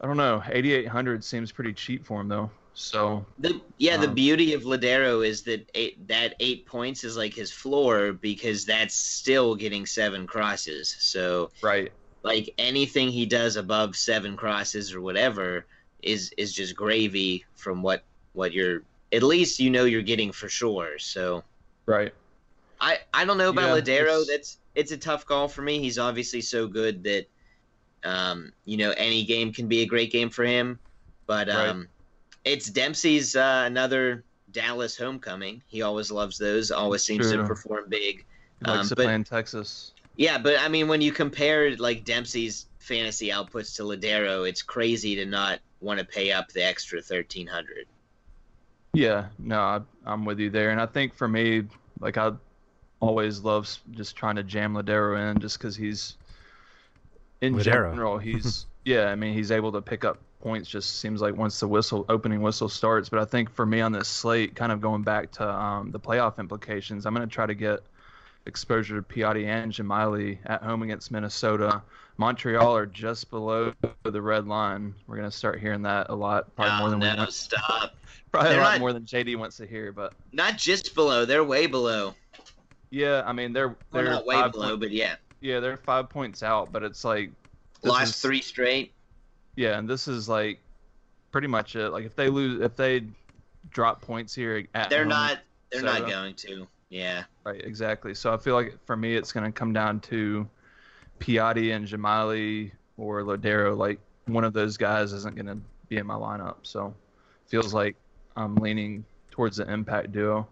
[0.00, 0.42] I don't know.
[0.46, 2.50] 8,800 seems pretty cheap for him though.
[2.72, 7.16] So The yeah, the Um, beauty of Lodeiro is that eight, that eight points is
[7.16, 10.94] like his floor because that's still getting seven crosses.
[11.00, 15.66] So right, like anything he does above seven crosses or whatever
[16.02, 20.48] is is just gravy from what what you're at least you know you're getting for
[20.48, 20.98] sure.
[20.98, 21.42] So
[21.86, 22.12] right.
[22.80, 24.22] I I don't know about Yeah, Lodeiro.
[24.22, 25.80] it's- That's it's a tough call for me.
[25.80, 27.26] He's obviously so good that
[28.04, 30.78] um you know any game can be a great game for him.
[31.26, 31.68] But Right.
[31.68, 31.88] um
[32.44, 35.62] it's Dempsey's uh, another Dallas homecoming.
[35.66, 36.70] He always loves those.
[36.70, 38.24] Always seems to perform big.
[38.60, 39.92] He likes Um, to but- play in Texas.
[40.16, 45.14] Yeah, but I mean, when you compare like Dempsey's fantasy outputs to Lodeiro, it's crazy
[45.16, 47.86] to not want to pay up the extra thirteen hundred.
[48.92, 51.64] Yeah, no, I, I'm with you there, and I think for me,
[52.00, 52.32] like I
[53.00, 56.16] always love just trying to jam Lodeiro in, just because he's
[57.40, 57.64] in Lodeiro.
[57.64, 60.68] general he's yeah, I mean he's able to pick up points.
[60.68, 63.08] Just seems like once the whistle opening whistle starts.
[63.08, 66.00] But I think for me on this slate, kind of going back to um, the
[66.00, 67.80] playoff implications, I'm going to try to get
[68.46, 71.82] exposure to Piatti and Dzemaili at home against Minnesota.
[72.16, 73.72] Montreal are just below
[74.02, 74.94] the red line.
[75.06, 77.32] We're going to start hearing that a lot, probably more Oh than we no, want.
[77.32, 77.94] stop!
[78.30, 81.24] Probably a They're lot not- more than JD wants to hear, but Not just below;
[81.24, 82.14] they're way below.
[82.90, 86.42] yeah, I mean they're they're not way below, point- but yeah, yeah they're five points
[86.42, 87.30] out, but it's like
[87.84, 88.92] lost is- three straight.
[89.56, 90.60] Yeah, and this is like
[91.32, 91.88] pretty much it.
[91.88, 93.04] Like if they lose, if they
[93.70, 95.38] drop points here at They're home- not.
[95.72, 96.66] They're not going to.
[96.90, 97.24] Yeah.
[97.48, 98.14] Right exactly.
[98.14, 100.46] So I feel like for me it's going to come down to
[101.18, 103.76] Piatti and Dzemaili or Lodeiro.
[103.76, 105.58] Like one of those guys isn't going to
[105.88, 106.56] be in my lineup.
[106.62, 106.94] So
[107.46, 107.96] feels like
[108.36, 110.46] I'm leaning towards the impact duo.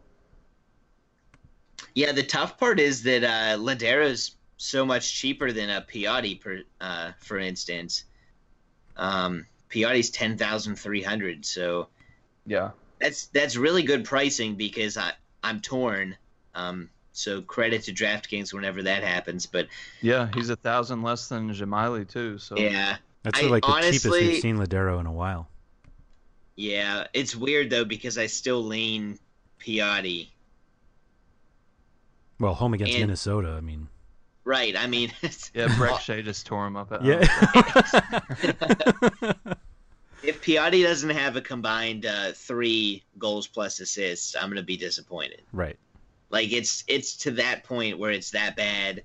[1.94, 6.62] Yeah, the tough part is that uh, Lodeiro's so much cheaper than a Piatti, per,
[6.80, 8.04] uh, for instance.
[8.96, 11.88] Um, Piatti's ten thousand three hundred, so
[12.46, 12.70] Yeah.
[12.98, 16.16] that's that's really good pricing because I I'm torn.
[16.57, 19.69] Um, so credit to DraftKings whenever that happens, but
[20.03, 22.38] Yeah, he's a thousand less than Dzemaili too.
[22.38, 25.49] So yeah, That's I like the cheapest honestly- we've seen Lodeiro in a while.
[26.57, 29.19] yeah, it's weird though because I still lean
[29.61, 30.29] Piatti.
[32.40, 33.55] Well, home against And- Minnesota.
[33.57, 33.88] I mean,
[34.45, 37.21] Right, I mean, it's- yeah, Brek Shea just tore him up at yeah.
[40.23, 45.42] if Piatti doesn't have a combined uh, three goals plus assists, I'm gonna be disappointed.
[45.53, 45.79] right.
[46.30, 49.04] Like it's it's to that point where it's that bad.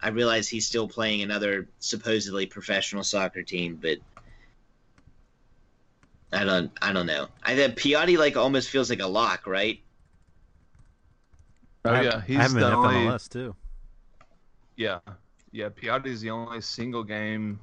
[0.00, 3.98] I realize he's still playing another supposedly professional soccer team, but
[6.32, 7.28] I don't I don't know.
[7.42, 9.80] I think Piatti like almost feels like a lock, right?
[11.84, 12.94] Oh yeah, he's I have him the in only.
[12.94, 13.54] FMLS too.
[14.76, 14.98] Yeah,
[15.50, 15.68] yeah.
[15.68, 17.60] Piatti's the only single game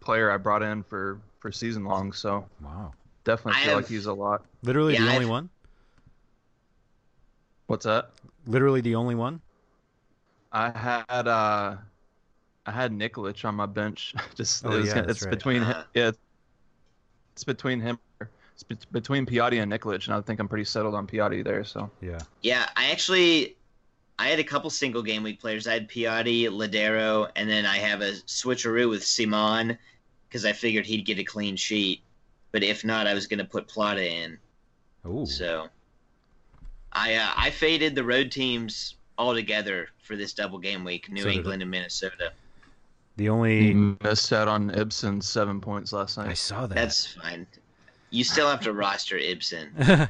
[0.00, 2.12] player I brought in for for season long.
[2.12, 2.92] So Wow.
[3.24, 4.44] definitely I feel like he's a lot.
[4.62, 5.50] Literally Yeah, the only I've- one.
[7.66, 8.10] What's that?
[8.46, 9.40] Literally the only one.
[10.52, 11.76] I had uh,
[12.66, 14.14] I had Nikolic on my bench.
[14.34, 15.30] Just Oh, it was yeah, it's right.
[15.30, 15.84] between him, Uh-huh.
[15.94, 16.10] yeah,
[17.32, 17.98] it's between him.
[18.54, 21.64] It's be- between Piatti and Nikolic, and I think I'm pretty settled on Piatti there.
[21.64, 22.18] So Yeah.
[22.42, 23.56] Yeah, I actually
[24.18, 25.66] I had a couple single game week players.
[25.66, 29.76] I had Piatti, Lodeiro, and then I have a switcheroo with Simon
[30.28, 32.00] because I figured he'd get a clean sheet.
[32.52, 34.38] But if not, I was going to put Plata in.
[35.04, 35.26] Ooh.
[35.26, 35.66] So
[36.94, 41.28] I uh, I faded the road teams altogether for this double game week, New So
[41.28, 42.32] England and Minnesota.
[43.16, 46.28] The he only missed out on Ibson's seven points last night.
[46.28, 46.74] I saw that.
[46.74, 47.46] That's fine.
[48.10, 49.70] You still have to roster Ibsen.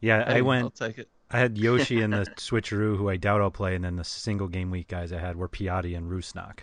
[0.00, 0.64] yeah, I Hey, went.
[0.64, 1.08] I'll take it.
[1.30, 4.48] I had Yoshi and the switcheroo, who I doubt I'll play, and then the single
[4.48, 6.60] game week guys I had were Piatti and Rusnak.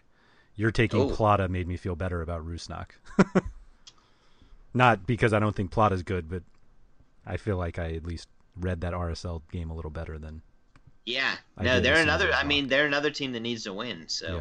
[0.55, 1.09] You're taking Oh.
[1.11, 2.87] Plata made me feel better about Rusnak.
[4.73, 6.41] Not because I don't think Plata's good, but
[7.25, 8.27] I feel like I at least
[8.59, 10.41] read that RSL game a little better than
[11.05, 12.31] Yeah, I no, they're another.
[12.33, 14.05] I mean, they're another team that needs to win.
[14.07, 14.37] So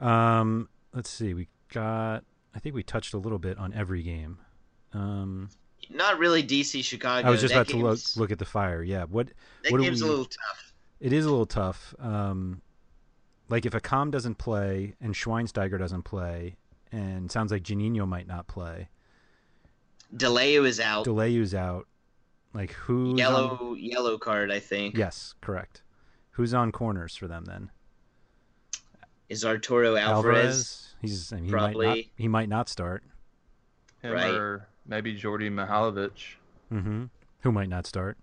[0.00, 0.38] yeah.
[0.38, 1.34] Um, let's see.
[1.34, 2.24] We got.
[2.54, 4.38] I think we touched a little bit on every game.
[4.92, 5.50] Um,
[5.90, 7.26] not really DC Chicago.
[7.26, 8.82] I was just That about to look look at the fire.
[8.82, 9.04] Yeah.
[9.04, 9.28] What
[9.62, 10.72] That what game's we- a little tough.
[10.98, 11.94] It is a little tough.
[11.98, 12.62] Um,
[13.50, 16.56] like if Accam doesn't play and Schweinsteiger doesn't play,
[16.90, 18.88] and sounds like Juninho might not play,
[20.16, 21.04] de Leeuw is out.
[21.04, 21.86] de Leeuw's out.
[22.56, 23.16] Like who?
[23.16, 23.76] yellow On...
[23.78, 24.96] yellow card, I think.
[24.96, 25.82] Yes, correct.
[26.32, 27.70] Who's on corners for them then?
[29.28, 30.94] Is Arturo Alvarez?
[31.02, 31.32] He's.
[31.32, 31.72] I mean, he might not.
[31.82, 32.10] Probably.
[32.16, 33.02] He might not start.
[34.02, 34.34] Him Right.
[34.34, 36.12] or maybe Djordje Mihailovic.
[36.72, 37.04] Mm-hmm.
[37.40, 38.16] Who might not start?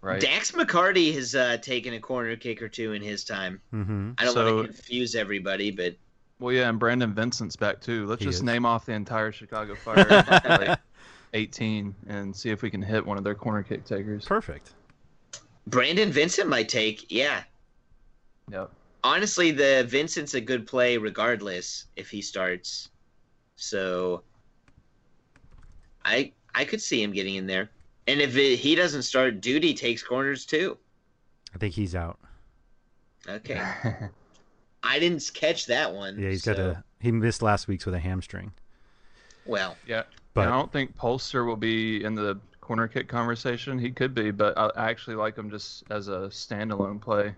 [0.00, 0.20] Right.
[0.20, 3.60] Dax McCarty has uh, taken a corner kick or two in his time.
[3.72, 4.12] Mm-hmm.
[4.18, 5.96] I don't So- want to confuse everybody, but
[6.38, 8.06] Well, yeah, and Brandon Vincent's back too.
[8.06, 8.42] Let's He just is.
[8.44, 10.78] name off the entire Chicago Fire, like
[11.34, 14.24] 18, and see if we can hit one of their corner kick takers.
[14.24, 14.72] Perfect.
[15.66, 17.10] Brandon Vincent might take.
[17.10, 17.42] Yeah,
[18.50, 18.70] Yep.
[19.04, 22.88] honestly, the Vincent's a good play regardless if he starts.
[23.56, 24.22] So,
[26.04, 27.70] I I could see him getting in there.
[28.06, 30.78] And if it, he doesn't start, Duty takes corners too.
[31.54, 32.18] I think he's out.
[33.28, 33.60] Okay,
[34.82, 36.18] I didn't catch that one.
[36.18, 36.84] Yeah, he's so, got a.
[37.00, 38.52] He missed last week's with a hamstring.
[39.44, 40.04] Well, yeah.
[40.38, 43.76] But And I don't think Polster will be in the corner kick conversation.
[43.76, 47.26] He could be, but I I actually like him just as a standalone play.
[47.26, 47.34] I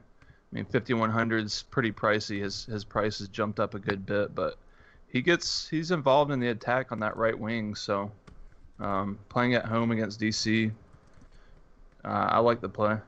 [0.52, 2.42] mean, 5100 is pretty pricey.
[2.42, 4.58] His his price has jumped up a good bit, but
[5.08, 7.74] he gets he's involved in the attack on that right wing.
[7.74, 8.12] So
[8.80, 10.70] um, playing at home against DC,
[12.04, 12.98] uh, I like the play.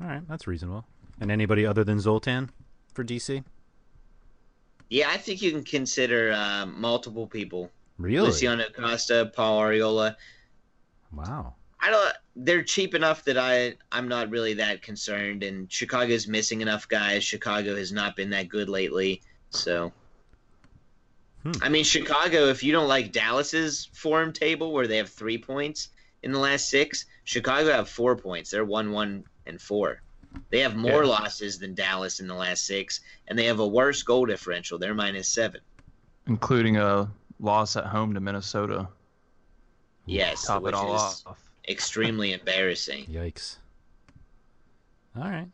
[0.00, 0.86] all right, that's reasonable.
[1.20, 2.50] And anybody other than Zoltan
[2.94, 3.44] for DC?
[4.88, 7.70] yeah, I think you can consider uh, multiple people.
[7.98, 8.26] Really?
[8.28, 10.16] Luciano Costa, Paul Arriola.
[11.12, 11.54] Wow.
[11.80, 12.12] I don't.
[12.36, 15.42] They're cheap enough that I I'm not really that concerned.
[15.42, 17.24] And Chicago's missing enough guys.
[17.24, 19.22] Chicago has not been that good lately.
[19.50, 19.92] So,
[21.42, 21.52] Hmm.
[21.62, 22.46] I mean, Chicago.
[22.48, 25.90] If you don't like Dallas's form table where they have three points
[26.22, 28.50] in the last six, Chicago have four points.
[28.50, 30.02] They're one one and four.
[30.50, 31.10] They have more Yeah.
[31.10, 34.78] losses than Dallas in the last six, and they have a worse goal differential.
[34.78, 35.60] They're minus seven.
[36.28, 37.08] including a
[37.40, 38.88] loss at home to Minnesota.
[40.06, 41.40] Yes, Top which it all is off.
[41.68, 43.04] extremely embarrassing.
[43.10, 43.56] Yikes.
[45.16, 45.48] All right.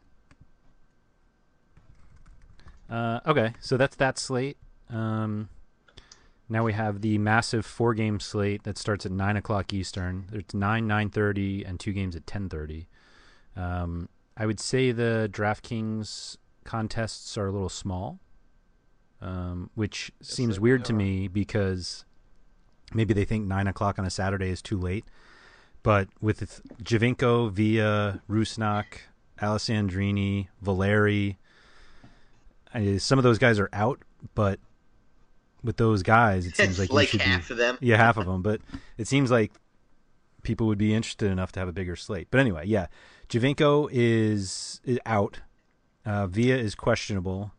[2.90, 4.57] Uh, okay, so that's that slate.
[4.90, 5.49] Um,
[6.49, 10.27] Now we have the massive four game slate that starts at nine o'clock Eastern.
[10.33, 12.88] It's nine, nine thirty, and two games at ten thirty.
[13.57, 18.18] Um, I would say the DraftKings contests are a little small,
[19.22, 22.04] um, which seems they weird to me because
[22.92, 25.04] maybe they think nine o'clock on a Saturday is too late.
[25.82, 28.85] But with Giovinco, Villa, Rusnak,
[29.40, 31.38] Alessandrini, Valeri,
[32.74, 34.00] I, some of those guys are out,
[34.35, 34.58] but
[35.62, 37.78] with those guys, it seems like like should half be, of them.
[37.80, 38.42] yeah, half of them.
[38.42, 38.61] But
[38.98, 39.52] it seems like
[40.42, 42.28] people would be interested enough to have a bigger slate.
[42.30, 42.87] But anyway, yeah,
[43.28, 45.40] Giovinco is, is out.
[46.04, 47.52] Uh, Villa is questionable.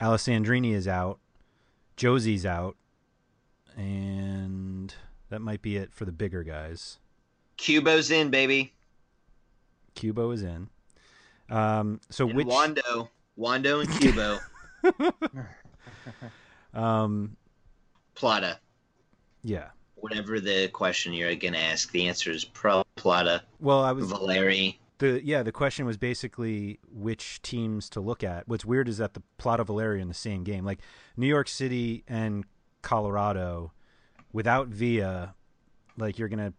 [0.00, 1.18] Alessandrini is out.
[1.96, 2.76] Jozy's out,
[3.76, 4.94] and
[5.30, 6.98] that might be it for the bigger guys.
[7.58, 8.72] Cubo's in, baby.
[9.96, 10.68] Cubo is in.
[11.50, 14.38] Um, so And which Wondo, Wondo and Cubo,
[16.74, 17.36] um,
[18.14, 18.60] Plata.
[19.42, 19.70] yeah.
[19.96, 24.78] Whatever the question you're gonna ask, the answer is pro Plata, Well, I was Valeri.
[24.98, 25.42] The yeah.
[25.42, 28.48] The question was basically which teams to look at.
[28.48, 30.80] What's weird is that the plot of Valeria in the same game, like
[31.16, 32.44] New York City and
[32.82, 33.72] Colorado,
[34.32, 35.34] without Villa,
[35.96, 36.52] like you're gonna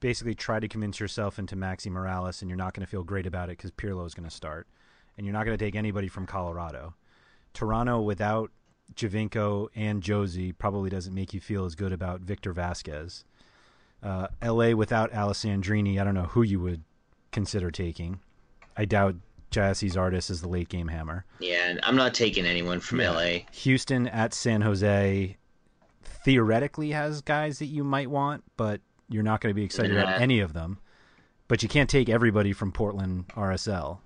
[0.00, 3.48] basically try to convince yourself into Maxi Morales, and you're not gonna feel great about
[3.48, 4.66] it because Pirlo is gonna start,
[5.16, 6.94] and you're not gonna take anybody from Colorado.
[7.52, 8.50] Toronto without
[8.94, 13.24] Giovinco and Jozy probably doesn't make you feel as good about Victor Vasquez.
[14.02, 14.74] Uh, L.A.
[14.74, 16.82] without Alessandrini, I don't know who you would
[17.34, 18.20] consider taking.
[18.76, 19.16] I doubt
[19.50, 21.24] Gyasi Zardes is the late game hammer.
[21.40, 23.10] Yeah, I'm not taking anyone from Yeah.
[23.10, 23.38] LA.
[23.52, 25.36] Houston at San Jose
[26.02, 30.20] theoretically has guys that you might want, but you're not going to be excited about
[30.20, 30.78] any of them.
[31.46, 33.98] But you can't take everybody from Portland RSL.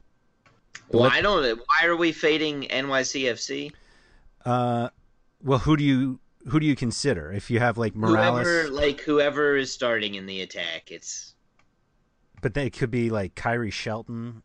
[0.90, 1.44] Well, Let- I don't.
[1.58, 3.72] Why are we fading NYCFC?
[4.44, 4.88] Uh,
[5.42, 8.46] well, who do you who do you consider if you have like Morales?
[8.46, 11.34] Whoever, like whoever is starting in the attack, it's
[12.40, 14.42] But they could be like Khiry Shelton.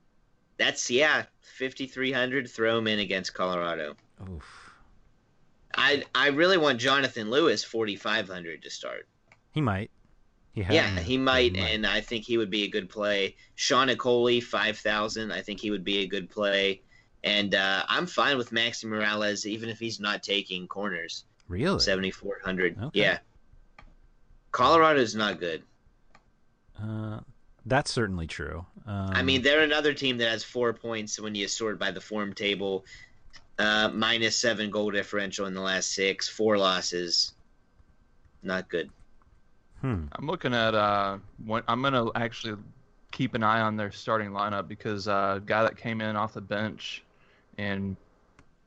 [0.57, 2.49] that's yeah, 5300.
[2.49, 3.95] Throw him in against Colorado.
[4.29, 4.71] Oof.
[5.75, 9.07] I I really want Jonathan Lewis 4500 to start.
[9.51, 9.91] He might.
[10.53, 13.35] He Yeah, hasn't, he might, and I think he would be a good play.
[13.55, 15.31] Sean Nicoli, five thousand.
[15.31, 16.81] I think he would be a good play,
[17.23, 21.25] and uh, I'm fine with Maxi Morales, even if he's not taking corners.
[21.47, 21.79] really.
[21.79, 22.77] Seventy four hundred.
[22.77, 22.99] Okay.
[22.99, 23.17] Yeah.
[24.51, 25.63] Colorado's not good.
[26.79, 27.19] Uh,
[27.65, 28.65] that's certainly true.
[28.85, 32.01] Um, I mean, they're another team that has four points when you sort by the
[32.01, 32.85] form table.
[33.59, 37.33] Uh, minus seven goal differential in the last six, four losses.
[38.41, 38.89] Not good.
[39.81, 40.05] hmm.
[40.11, 42.57] I'm looking at uh, one, I'm gonna actually
[43.11, 46.33] keep an eye on their starting lineup because uh, a guy that came in off
[46.33, 47.03] the bench
[47.59, 47.95] and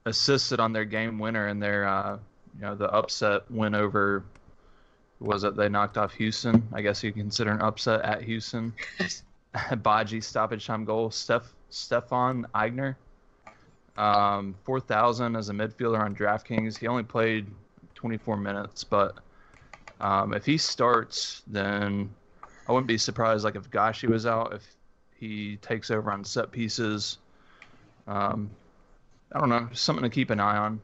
[0.06, 2.16] assisted on their game winner and their uh,
[2.54, 4.24] you know the upset win over
[5.20, 6.66] was it they knocked off Houston?
[6.72, 8.74] I guess you consider an upset at Houston.
[9.82, 11.10] Baji stoppage time goal.
[11.10, 12.96] Steph Stefan Aigner.
[13.96, 16.76] Um, four thousand as a midfielder on DraftKings.
[16.76, 17.46] He only played
[17.94, 19.16] 24 minutes, but
[20.00, 22.10] um, if he starts, then
[22.68, 23.44] I wouldn't be surprised.
[23.44, 24.62] Like if Gashi was out, if
[25.18, 27.18] he takes over on set pieces.
[28.06, 28.50] Um,
[29.32, 30.80] I don't know, something to keep an eye on.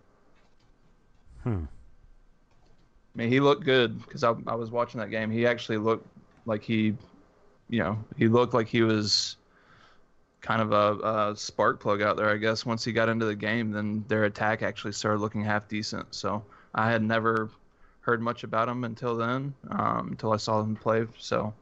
[1.43, 1.65] Hmm.
[3.15, 5.31] I mean, he looked good because I, I was watching that game.
[5.31, 6.07] He actually looked
[6.47, 6.95] like he,
[7.69, 9.37] you know, he looked like he was
[10.41, 12.31] kind of a, a spark plug out there.
[12.31, 15.69] I guess once he got into the game, then their attack actually started looking half
[15.69, 16.15] decent.
[16.15, 16.43] So
[16.75, 17.51] I had never
[18.01, 21.07] heard much about him until then, um, until I saw him play.
[21.19, 21.55] So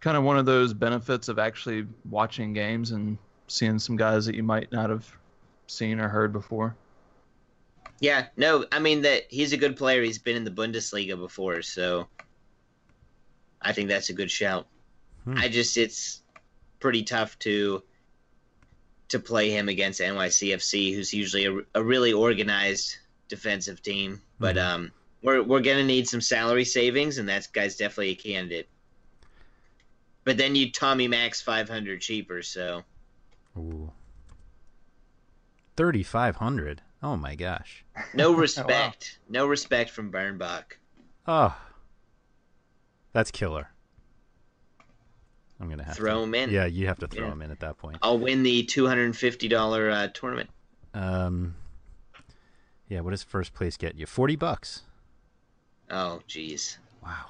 [0.00, 3.16] kind of one of those benefits of actually watching games and
[3.48, 5.10] seeing some guys that you might not have
[5.66, 6.76] seen or heard before.
[8.00, 10.02] Yeah, no, I mean that he's a good player.
[10.02, 12.08] He's been in the Bundesliga before, so
[13.62, 14.66] I think that's a good shout.
[15.24, 15.36] Hmm.
[15.38, 16.22] I just it's
[16.78, 17.82] pretty tough to
[19.08, 22.96] to play him against NYCFC, who's usually a, a really organized
[23.28, 24.20] defensive team.
[24.38, 24.64] But Mhm.
[24.64, 24.92] um,
[25.22, 28.68] we're we're gonna need some salary savings, and that guy's definitely a candidate.
[30.24, 32.84] But then you Tommy Max five hundred cheaper, so
[33.56, 33.90] Ooh.
[35.76, 37.84] 3500 Oh my gosh.
[38.14, 40.64] no respect, no respect from Bernbach.
[41.28, 41.56] Oh.
[43.12, 43.68] That's killer.
[45.60, 46.50] I'm going to have Throw to him in.
[46.50, 47.32] Yeah, you have to throw Yeah.
[47.32, 47.98] him in at that point.
[48.02, 50.50] I'll win the two hundred and fifty dollar uh, tournament.
[50.94, 51.54] Um
[52.88, 54.04] Yeah, what does first place get you?
[54.04, 54.82] 40 bucks.
[55.88, 56.76] Oh, jeez.
[57.04, 57.26] Wow.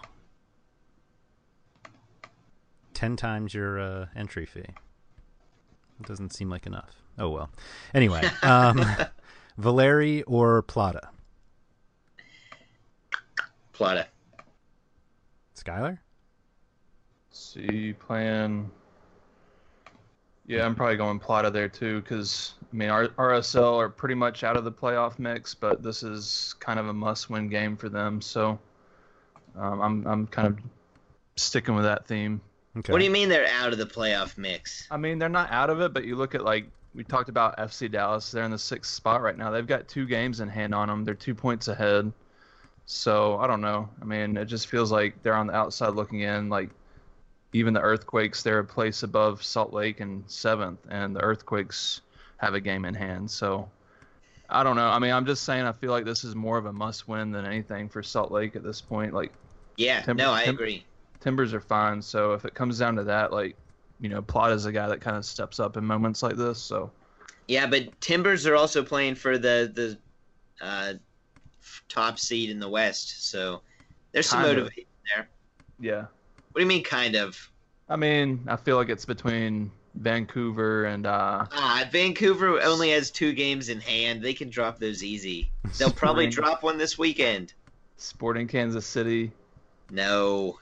[2.94, 4.60] 10 times your uh, entry fee.
[4.60, 7.02] It doesn't seem like enough.
[7.18, 7.50] Oh well.
[7.94, 8.82] Anyway, um
[9.58, 11.08] Valeri or Plata?
[13.72, 14.06] Plata.
[15.54, 15.98] Skylar?
[17.30, 18.70] See, playing.
[20.46, 24.44] Yeah, I'm probably going Plata there too, because I mean, R- RSL are pretty much
[24.44, 28.20] out of the playoff mix, but this is kind of a must-win game for them.
[28.20, 28.58] So
[29.58, 30.58] um, I'm I'm kind of
[31.36, 32.40] sticking with that theme.
[32.76, 32.92] Okay.
[32.92, 34.86] What do you mean they're out of the playoff mix?
[34.90, 36.66] I mean, they're not out of it, but you look at like
[36.96, 38.30] we talked about FC Dallas.
[38.30, 39.50] They're in the sixth spot right now.
[39.50, 41.04] They've got two games in hand on them.
[41.04, 42.10] They're two points ahead.
[42.86, 43.88] So I don't know.
[44.00, 46.48] I mean, it just feels like they're on the outside looking in.
[46.48, 46.70] Like
[47.52, 52.00] even the Earthquakes, they're a place above Salt Lake and seventh, and the Earthquakes
[52.38, 53.30] have a game in hand.
[53.30, 53.68] So
[54.48, 54.88] I don't know.
[54.88, 55.66] I mean, I'm just saying.
[55.66, 58.62] I feel like this is more of a must-win than anything for Salt Lake at
[58.62, 59.12] this point.
[59.12, 59.32] Like
[59.76, 60.84] Yeah, no, I Tim- agree.
[61.20, 62.00] Timbers are fine.
[62.00, 63.56] So if it comes down to that, like
[64.00, 66.58] you know, Plot is a guy that kind of steps up in moments like this.
[66.58, 66.90] So
[67.48, 69.98] Yeah, but Timbers are also playing for the the
[70.64, 70.94] uh,
[71.88, 73.62] top seed in the West, so
[74.12, 74.64] there's some Kind of.
[74.64, 74.84] motivation
[75.14, 75.28] there.
[75.80, 76.00] yeah.
[76.52, 77.38] What do you mean, kind of?
[77.88, 83.32] I mean, I feel like it's between Vancouver and uh, Ah, Vancouver only has two
[83.32, 84.22] games in hand.
[84.22, 85.50] They can drop those easy.
[85.78, 87.52] They'll probably drop one this weekend.
[87.98, 89.30] Sporting Kansas City.
[89.90, 90.58] No.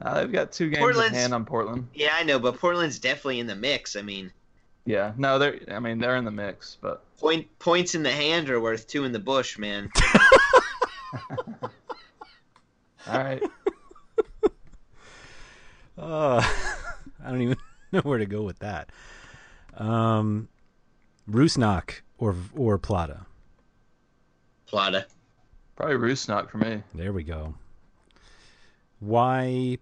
[0.00, 1.88] Uh, they've got two games Portland's- in hand on Portland.
[1.94, 3.96] Yeah, I know, but Portland's definitely in the mix.
[3.96, 4.32] I mean,
[4.84, 5.58] Yeah, no, they're.
[5.70, 9.04] I mean, they're in the mix, but point points in the hand are worth two
[9.04, 9.90] in the bush, man.
[13.06, 13.42] all right.
[15.96, 16.40] Uh,
[17.24, 17.56] I don't even
[17.90, 18.90] know where to go with that.
[19.76, 20.48] Um,
[21.28, 23.26] Rusnak or or Plata.
[24.66, 25.06] Plata.
[25.74, 26.84] Probably Rusnak for me.
[26.94, 27.54] There we go.
[29.00, 29.78] Why?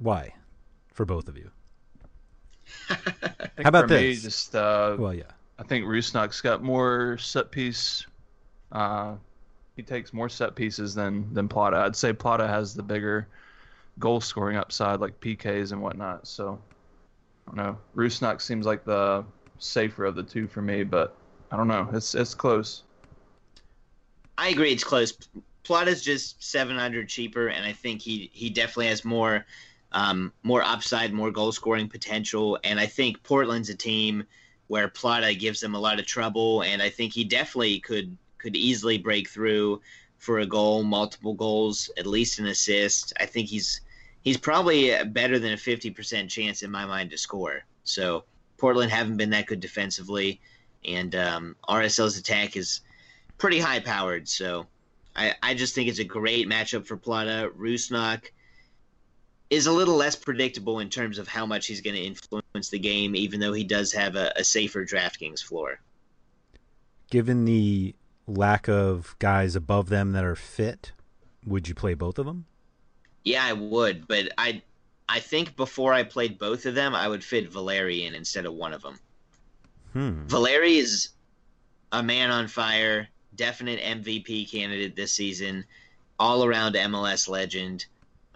[0.00, 0.34] Why?
[0.92, 1.52] For both of you.
[2.90, 4.22] I think How about for me, this?
[4.22, 5.24] just uh, Well, yeah.
[5.58, 8.06] I think Rusnak's got more set piece.
[8.72, 9.16] Uh,
[9.76, 11.78] he takes more set pieces than than Plata.
[11.78, 13.28] I'd say Plata has the bigger
[13.98, 16.26] goal scoring upside, like PKs and whatnot.
[16.26, 16.60] So
[17.48, 17.78] I don't know.
[17.96, 19.24] Rusnak seems like the
[19.58, 21.16] safer of the two for me, but
[21.52, 21.88] I don't know.
[21.92, 22.84] It's it's close.
[24.38, 25.12] I agree, it's close.
[25.62, 29.44] Plata's just seven hundred cheaper, and I think he he definitely has more
[29.92, 32.58] um, more upside, more goal scoring potential.
[32.64, 34.24] And I think Portland's a team
[34.68, 38.56] where Plata gives them a lot of trouble, and I think he definitely could could
[38.56, 39.80] easily break through
[40.18, 43.12] for a goal, multiple goals, at least an assist.
[43.18, 43.80] I think he's
[44.22, 47.64] he's probably better than a fifty percent chance in my mind to score.
[47.82, 48.24] So
[48.58, 50.40] Portland haven't been that good defensively,
[50.84, 52.80] and um, RSL's attack is
[53.38, 54.28] pretty high powered.
[54.28, 54.66] So
[55.16, 57.50] I, I just think it's a great matchup for Plata.
[57.58, 58.30] Rusnak
[59.50, 62.78] is a little less predictable in terms of how much he's going to influence the
[62.78, 65.80] game, even though he does have a, a safer DraftKings floor.
[67.10, 67.94] Given the
[68.28, 70.92] lack of guys above them that are fit,
[71.44, 72.46] would you play both of them?
[73.24, 74.62] Yeah, I would, but I
[75.08, 78.54] I think before I played both of them, I would fit Valeri in instead of
[78.54, 79.00] one of them.
[79.92, 80.26] Hmm.
[80.26, 81.08] Valeri is
[81.90, 85.64] a man on fire, definite MVP candidate this season,
[86.20, 87.86] all around MLS legend.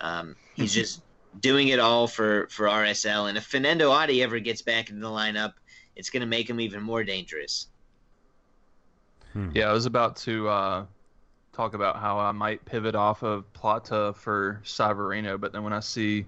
[0.01, 1.01] Um, he's just
[1.41, 3.29] doing it all for, for RSL.
[3.29, 5.55] And if Fanendo Adi ever gets back into the lineup,
[5.97, 7.69] it's going to make him even more dangerous.
[9.33, 9.51] Hmm.
[9.55, 10.85] Yeah, I was about to uh,
[11.53, 15.81] talk about how I might pivot off of Plata for Savarino, but then when I
[15.81, 16.27] see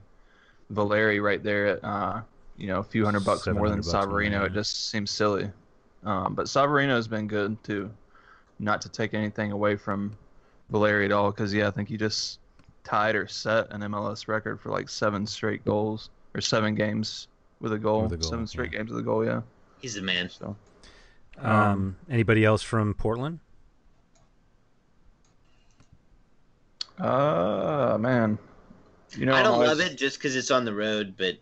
[0.71, 2.21] Valeri right there at uh,
[2.57, 4.45] you know a few hundred bucks more than 700 bucks Savarino, yeah.
[4.45, 5.51] it just seems silly.
[6.05, 7.91] Um, but Savarino's been good too.
[8.59, 10.17] Not to take anything away from
[10.71, 12.39] Valeri at all, because yeah, I think he just
[12.87, 17.29] tied or set an MLS record for like seven straight goals or seven games
[17.61, 18.03] with a goal.
[18.05, 18.79] With a goal, seven straight yeah.
[18.79, 19.41] games with a goal, yeah.
[19.81, 20.31] He's the man.
[20.31, 20.57] So
[21.43, 23.41] Um, anybody else from Portland?
[26.99, 28.39] uh man.
[29.17, 31.37] You know, I don't always- love it just because it's on the road, but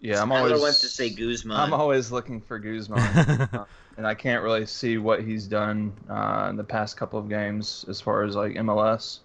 [0.00, 1.56] Yeah, I'm Tyler always wants to say Guzman.
[1.56, 3.64] I'm always looking for Guzman, uh,
[3.96, 7.84] and I can't really see what he's done uh, in the past couple of games
[7.88, 9.20] as far as like MLS,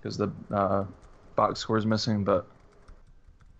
[0.00, 0.84] because the uh,
[1.36, 2.24] box score is missing.
[2.24, 2.46] But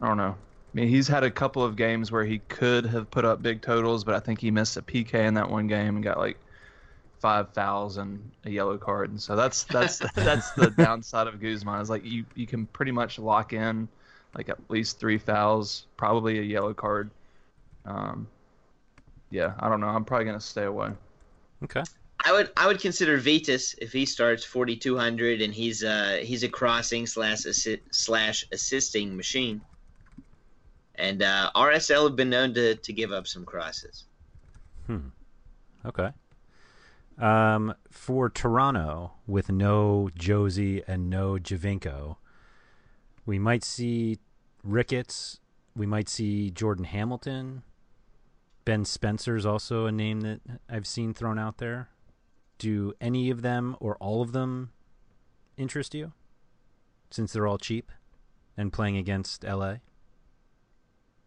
[0.00, 0.34] I don't know.
[0.34, 3.62] I mean, he's had a couple of games where he could have put up big
[3.62, 6.38] totals, but I think he missed a PK in that one game and got like
[7.20, 9.10] five fouls and a yellow card.
[9.10, 11.80] And so that's that's that's the downside of Guzman.
[11.80, 13.88] Is like you you can pretty much lock in
[14.34, 17.10] like at least three fouls, probably a yellow card.
[17.84, 18.28] Um,
[19.30, 19.88] yeah, I don't know.
[19.88, 20.90] I'm probably gonna stay away.
[21.64, 21.82] Okay.
[22.24, 26.48] I would I would consider Vytas if he starts 4200 and he's uh he's a
[26.48, 29.60] crossing slash assi- slash assisting machine.
[30.96, 34.04] And uh, RSL have been known to, to give up some crosses.
[34.86, 35.10] Hmm.
[35.86, 36.10] Okay.
[37.16, 42.16] Um, for Toronto, with no Jozy and no Giovinco,
[43.26, 44.18] we might see
[44.64, 45.38] Ricketts.
[45.76, 47.62] We might see Jordan Hamilton.
[48.64, 51.88] Ben Spencer's also a name that I've seen thrown out there.
[52.58, 54.70] Do any of them or all of them
[55.56, 56.12] interest you?
[57.10, 57.90] Since they're all cheap
[58.56, 59.76] and playing against LA,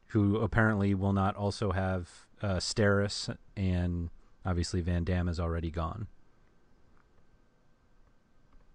[0.07, 2.09] who apparently will not also have
[2.41, 4.09] uh, Steres and
[4.45, 6.07] obviously Van Damme is already gone.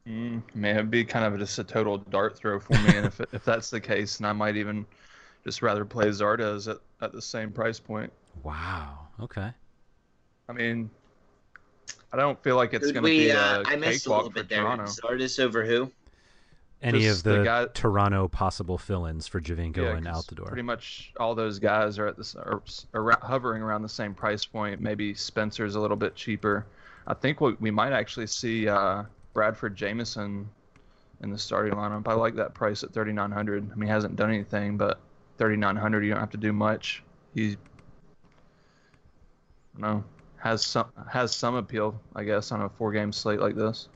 [0.08, 3.20] Mm, may it be kind of just a total dart throw for me, and if
[3.32, 4.86] if that's the case, and I might even
[5.44, 8.12] just rather play Zardes at, at the same price point.
[8.44, 9.08] Wow.
[9.20, 9.50] Okay.
[10.48, 10.90] I mean,
[12.18, 13.18] I don't feel like it's going to we?
[13.26, 14.62] be Uh, a I missed a little cakewalk for bit there.
[14.62, 14.84] Toronto.
[14.84, 15.90] Zardes over who?
[16.82, 20.46] Any Just of the the, guy- Toronto possible fill-ins for Giovinco Yeah, and 'cause Altidore?
[20.46, 22.62] Pretty much all those guys are at this are,
[22.94, 24.80] are hovering around the same price point.
[24.80, 26.66] Maybe Spencer's a little bit cheaper.
[27.06, 30.48] I think what we might actually see uh, Bradford Jamieson
[31.22, 32.06] in the starting lineup.
[32.08, 33.70] I like that price at 3900.
[33.72, 35.00] I mean, he hasn't done anything, but
[35.38, 37.02] 3900 you don't have to do much.
[37.34, 37.56] He
[39.76, 40.04] I don't know
[40.46, 43.88] has some has some appeal, I guess, on a four game slate like this.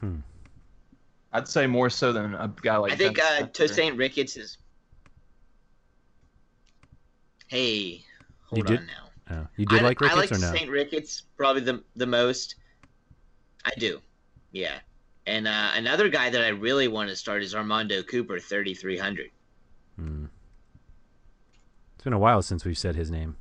[0.00, 0.18] Hmm.
[1.32, 3.68] I'd say more so than a guy like I think Ben uh, Spencer.
[3.68, 4.58] Tosaint Ricketts is.
[7.46, 8.04] Hey,
[8.46, 8.80] hold did?
[8.80, 8.92] on now.
[9.28, 10.52] Oh, you did I, like I Ricketts like or no?
[10.52, 10.70] St.
[10.70, 12.56] Ricketts probably the the most.
[13.64, 14.00] I do,
[14.52, 14.78] yeah.
[15.26, 18.98] And uh, another guy that I really want to start is Armando Cooper, thirty three
[18.98, 19.30] hundred.
[19.96, 20.26] Hmm.
[21.94, 23.36] It's been a while since we've said his name,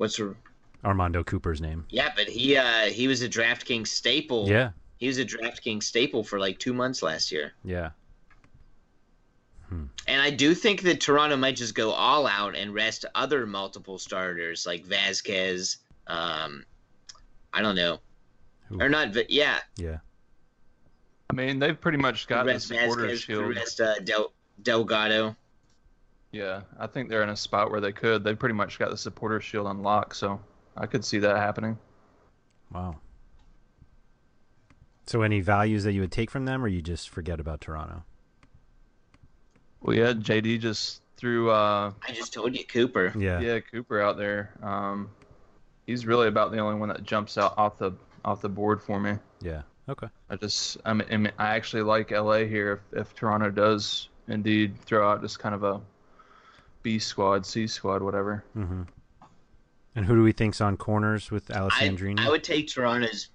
[0.00, 0.34] What's the?
[0.82, 1.84] Armando Cooper's name.
[1.90, 4.48] Yeah, but he uh, he was a DraftKings staple.
[4.48, 4.70] Yeah.
[4.96, 7.52] he was a DraftKings staple for like two months last year.
[7.62, 7.90] Yeah.
[10.08, 13.98] And I do think that Toronto might just go all out and rest other multiple
[13.98, 15.76] starters like Vasquez.
[16.08, 16.64] Um,
[17.52, 18.00] I don't know,
[18.72, 18.80] Ooh.
[18.80, 19.12] or not.
[19.12, 19.98] But Yeah, Yeah.
[21.28, 23.54] I mean, they've pretty much got the rest supporter Vasquez, shield.
[23.54, 24.32] rest uh, Del-
[24.62, 25.36] Delgado.
[26.32, 28.22] Yeah, I think they're in a spot where they could.
[28.22, 30.40] They pretty much got the supporter shield unlocked, so
[30.76, 31.76] I could see that happening.
[32.72, 32.96] Wow.
[35.06, 38.04] So any values that you would take from them, or you just forget about Toronto?
[39.80, 43.12] Well, yeah, JD just threw uh, I just told you, Cooper.
[43.18, 43.40] Yeah.
[43.40, 44.52] yeah Cooper out there.
[44.62, 45.10] Um,
[45.86, 47.92] he's really about the only one that jumps out off the
[48.24, 49.16] off the board for me.
[49.40, 49.62] Yeah.
[49.88, 50.06] Okay.
[50.28, 54.08] I just I mean, I mean, I actually like LA here if, if Toronto does
[54.28, 55.80] indeed throw out just kind of a
[56.82, 58.44] B squad, C squad, whatever.
[58.56, 58.82] Mm-hmm.
[59.96, 62.20] And who do we think's on corners with I, Alessandrini?
[62.20, 63.28] I would take Toronto's.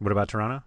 [0.00, 0.62] What about Toronto?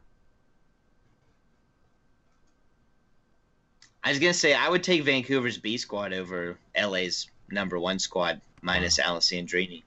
[4.04, 8.42] I was gonna say I would take Vancouver's B squad over LA's number one squad
[8.62, 9.84] minus Alessandrini.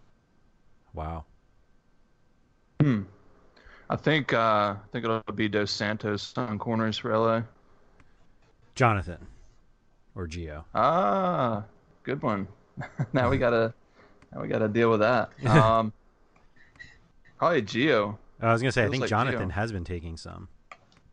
[0.92, 1.24] Wow.
[2.80, 3.02] Hmm.
[3.90, 7.42] I think uh, I think it'll be Dos Santos on corners for LA.
[8.74, 9.26] Jonathan
[10.14, 10.64] or Gio.
[10.74, 11.64] Ah,
[12.02, 12.46] good one.
[13.12, 13.72] now we gotta
[14.34, 15.30] now we gotta deal with that.
[15.46, 15.92] Um,
[17.38, 18.16] probably Gio.
[18.40, 19.52] I was gonna say I think like Jonathan Gio.
[19.52, 20.48] has been taking some.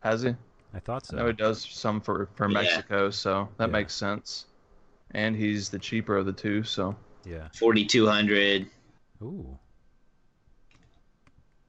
[0.00, 0.34] Has he?
[0.74, 1.16] I thought so.
[1.16, 1.26] know so.
[1.28, 2.54] he does some for for Yeah.
[2.62, 3.72] Mexico, so that Yeah.
[3.72, 4.46] makes sense.
[5.12, 7.48] And he's the cheaper of the two, so Yeah.
[7.58, 8.68] Forty two hundred.
[9.22, 9.58] Ooh.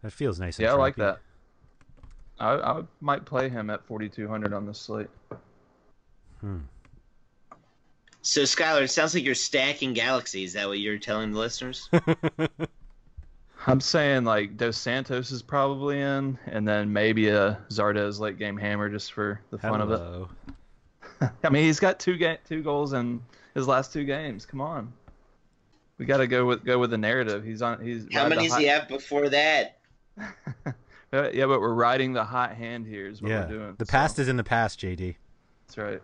[0.02, 0.58] That feels nice.
[0.60, 1.20] and yeah, I like that.
[2.40, 5.08] I I might play him at 4200 on the slate.
[6.42, 6.60] Hmm.
[8.26, 10.50] So Skylar, it sounds like you're stacking galaxies.
[10.52, 11.90] Is that what you're telling the listeners?
[13.68, 18.58] I'm saying like Dos Santos is probably in, and then maybe a Zardes late game
[18.58, 20.30] hammer just for the fun of Hello.
[21.22, 21.30] it.
[21.44, 23.22] I mean, he's got two ga- two goals in
[23.56, 24.46] his last two games.
[24.46, 24.92] Come on,
[25.98, 27.44] we got to go with go with the narrative.
[27.44, 27.82] He's on.
[27.82, 29.78] He's How many does hot- he have before that?
[31.14, 33.06] Yeah, but we're riding the hot hand here.
[33.06, 33.42] Is what Yeah.
[33.46, 33.76] we're doing.
[33.78, 35.14] The so, past is in the past, JD.
[35.68, 36.02] That's right.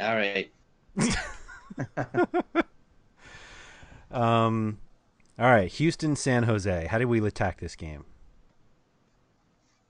[0.00, 0.50] All right.
[4.10, 4.78] Um,
[5.38, 6.86] all right, Houston, San Jose.
[6.86, 8.04] How do we attack this game?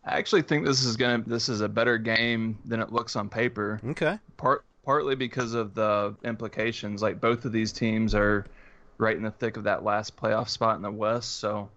[0.05, 3.29] I actually think this is gonna this is a better game than it looks on
[3.29, 3.81] paper.
[3.89, 4.19] Okay.
[4.37, 7.03] Part partly because of the implications.
[7.03, 8.47] Like both of these teams are
[8.99, 11.69] right in the thick of that last playoff spot in the West, so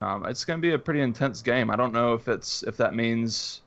[0.00, 1.70] um, it's going to be a pretty intense game.
[1.70, 3.60] I don't know if it's if that means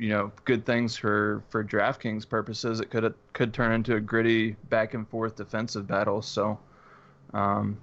[0.00, 2.80] you know good things for for DraftKings purposes.
[2.80, 6.22] It could it could turn into a gritty back and forth defensive battle.
[6.22, 6.58] So
[7.34, 7.76] um,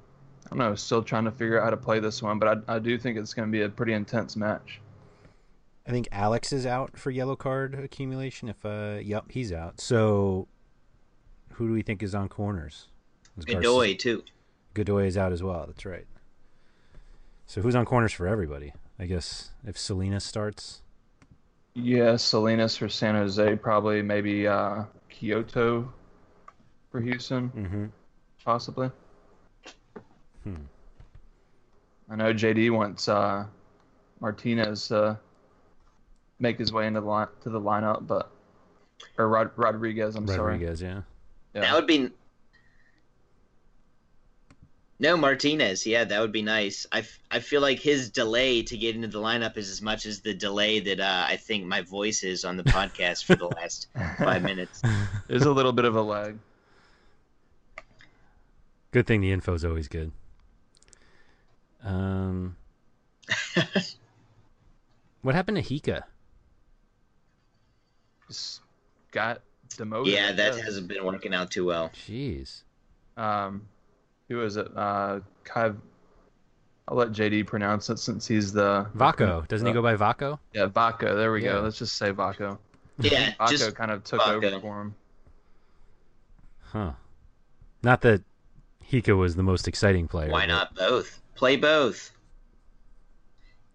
[0.47, 0.73] I don't know.
[0.73, 3.19] Still trying to figure out how to play this one, but I, I do think
[3.19, 4.81] it's going to be a pretty intense match.
[5.85, 8.49] I think Alex is out for yellow card accumulation.
[8.49, 9.79] If uh, yep, he's out.
[9.79, 10.47] So,
[11.53, 12.87] who do we think is on corners?
[13.37, 14.23] Is Garcia- Godoy too.
[14.73, 15.65] Godoy is out as well.
[15.67, 16.07] That's right.
[17.45, 18.73] So who's on corners for everybody?
[18.97, 20.81] I guess if Salinas starts.
[21.79, 25.87] Yeah, Salinas for San Jose, probably maybe uh, Quioto
[26.91, 27.85] for Houston, Mm-hmm.
[28.43, 28.89] possibly.
[30.43, 30.55] Hmm.
[32.09, 33.45] I know JD wants uh,
[34.21, 35.19] Martinez to
[36.39, 38.31] make his way into the line, to the lineup, but
[39.19, 40.15] or Rod- Rodriguez.
[40.15, 40.53] I'm sorry.
[40.53, 41.01] Rodriguez, yeah.
[41.53, 41.61] Yeah.
[41.61, 42.09] That would be.
[44.99, 45.85] No, Martinez.
[45.85, 46.87] Yeah, that would be nice.
[46.91, 50.07] I, f- I feel like his delay to get into the lineup is as much
[50.07, 53.45] as the delay that uh, I think my voice is on the podcast for the
[53.55, 53.87] last
[54.17, 54.81] five minutes.
[55.27, 56.39] There's a little bit of a lag.
[58.91, 60.11] Good thing the info's always good.
[61.83, 62.55] Um,
[65.21, 66.01] what happened to Hyka?
[68.27, 68.61] Just
[69.11, 69.41] got
[69.77, 70.11] demoted.
[70.11, 71.91] Yeah, that hasn't been working out too well.
[72.07, 72.63] Jeez.
[73.15, 73.67] Um,
[74.29, 74.67] who is it?
[74.75, 75.71] Uh, Kai.
[76.89, 79.45] I'll let JD pronounce it since he's the Vako.
[79.47, 80.39] Doesn't he go by Vako?
[80.53, 81.15] Yeah, Vako.
[81.15, 81.53] There we Yeah.
[81.53, 81.61] go.
[81.61, 82.57] Let's just say Vako.
[82.99, 84.95] Yeah, Vako just kind of took over for him.
[86.61, 86.91] Huh.
[87.83, 88.23] Not that
[88.89, 90.31] Hyka was the most exciting player.
[90.31, 91.21] why not both?
[91.35, 92.11] Play both.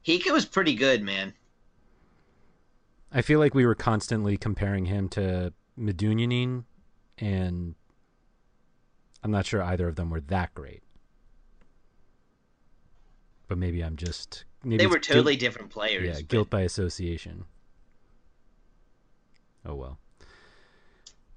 [0.07, 1.35] Hyka was pretty good, man.
[3.13, 6.65] I feel like we were constantly comparing him to Medunjanin,
[7.19, 7.75] and
[9.23, 10.83] I'm not sure either of them were that great.
[13.49, 16.07] But maybe I'm just maybe They it's were guilt- totally different players.
[16.07, 17.45] yeah but guilt by association.
[19.67, 19.99] Oh well.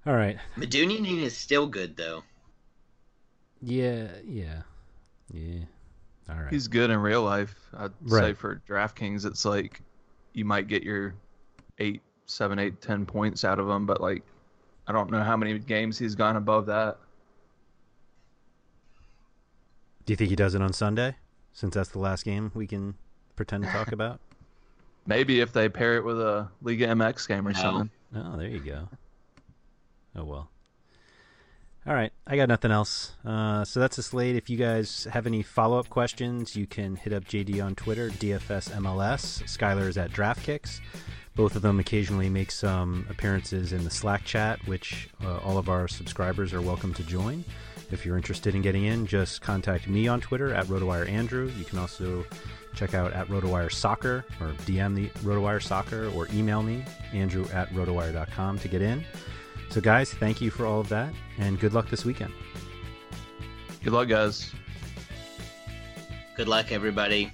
[0.06, 0.38] All right.
[0.56, 2.24] Medunjanin is still good though.
[3.62, 4.08] Yeah.
[4.26, 4.62] Yeah.
[5.32, 5.66] Yeah.
[6.30, 6.52] All right.
[6.52, 7.56] He's good in real life.
[7.78, 9.82] I'd say for DraftKings, it's like
[10.34, 11.16] you might get your
[11.80, 14.24] eight, seven, eight, ten points out of him, but like
[14.88, 16.98] I don't know how many games he's gone above that.
[20.06, 21.16] Do you think he does it on Sunday?
[21.54, 22.96] Since that's the last game we can
[23.36, 24.20] pretend to talk about.
[25.08, 27.60] Maybe if they pair it with a Liga MX game or No.
[27.60, 27.90] something.
[28.16, 28.90] Oh, there you go.
[30.16, 30.50] Oh well.
[31.88, 33.12] All right, I got nothing else.
[33.24, 34.36] Uh, so that's a slate.
[34.36, 38.10] If you guys have any follow up questions, you can hit up JD on Twitter,
[38.10, 39.44] DFS MLS.
[39.44, 40.80] Skylar is at DraftKicks.
[41.36, 45.70] Both of them occasionally make some appearances in the Slack chat, which uh, all of
[45.70, 47.44] our subscribers are welcome to join.
[47.92, 51.52] If you're interested in getting in, just contact me on Twitter at RotoWire Andrew.
[51.58, 52.26] You can also
[52.74, 56.84] check out at RotoWire Soccer or DM the RotoWire Soccer or email me,
[57.14, 59.04] Andrew at RotoWire.com to get in.
[59.70, 62.34] So, guys, thank you for all of that and good luck this weekend.
[63.84, 64.52] Good luck, guys.
[66.36, 67.32] Good luck, everybody.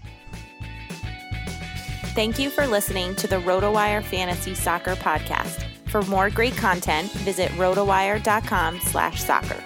[2.14, 5.66] Thank you for listening to the RotoWire Fantasy Soccer Podcast.
[5.88, 9.62] For more great content, visit rotowire.com slash soccer.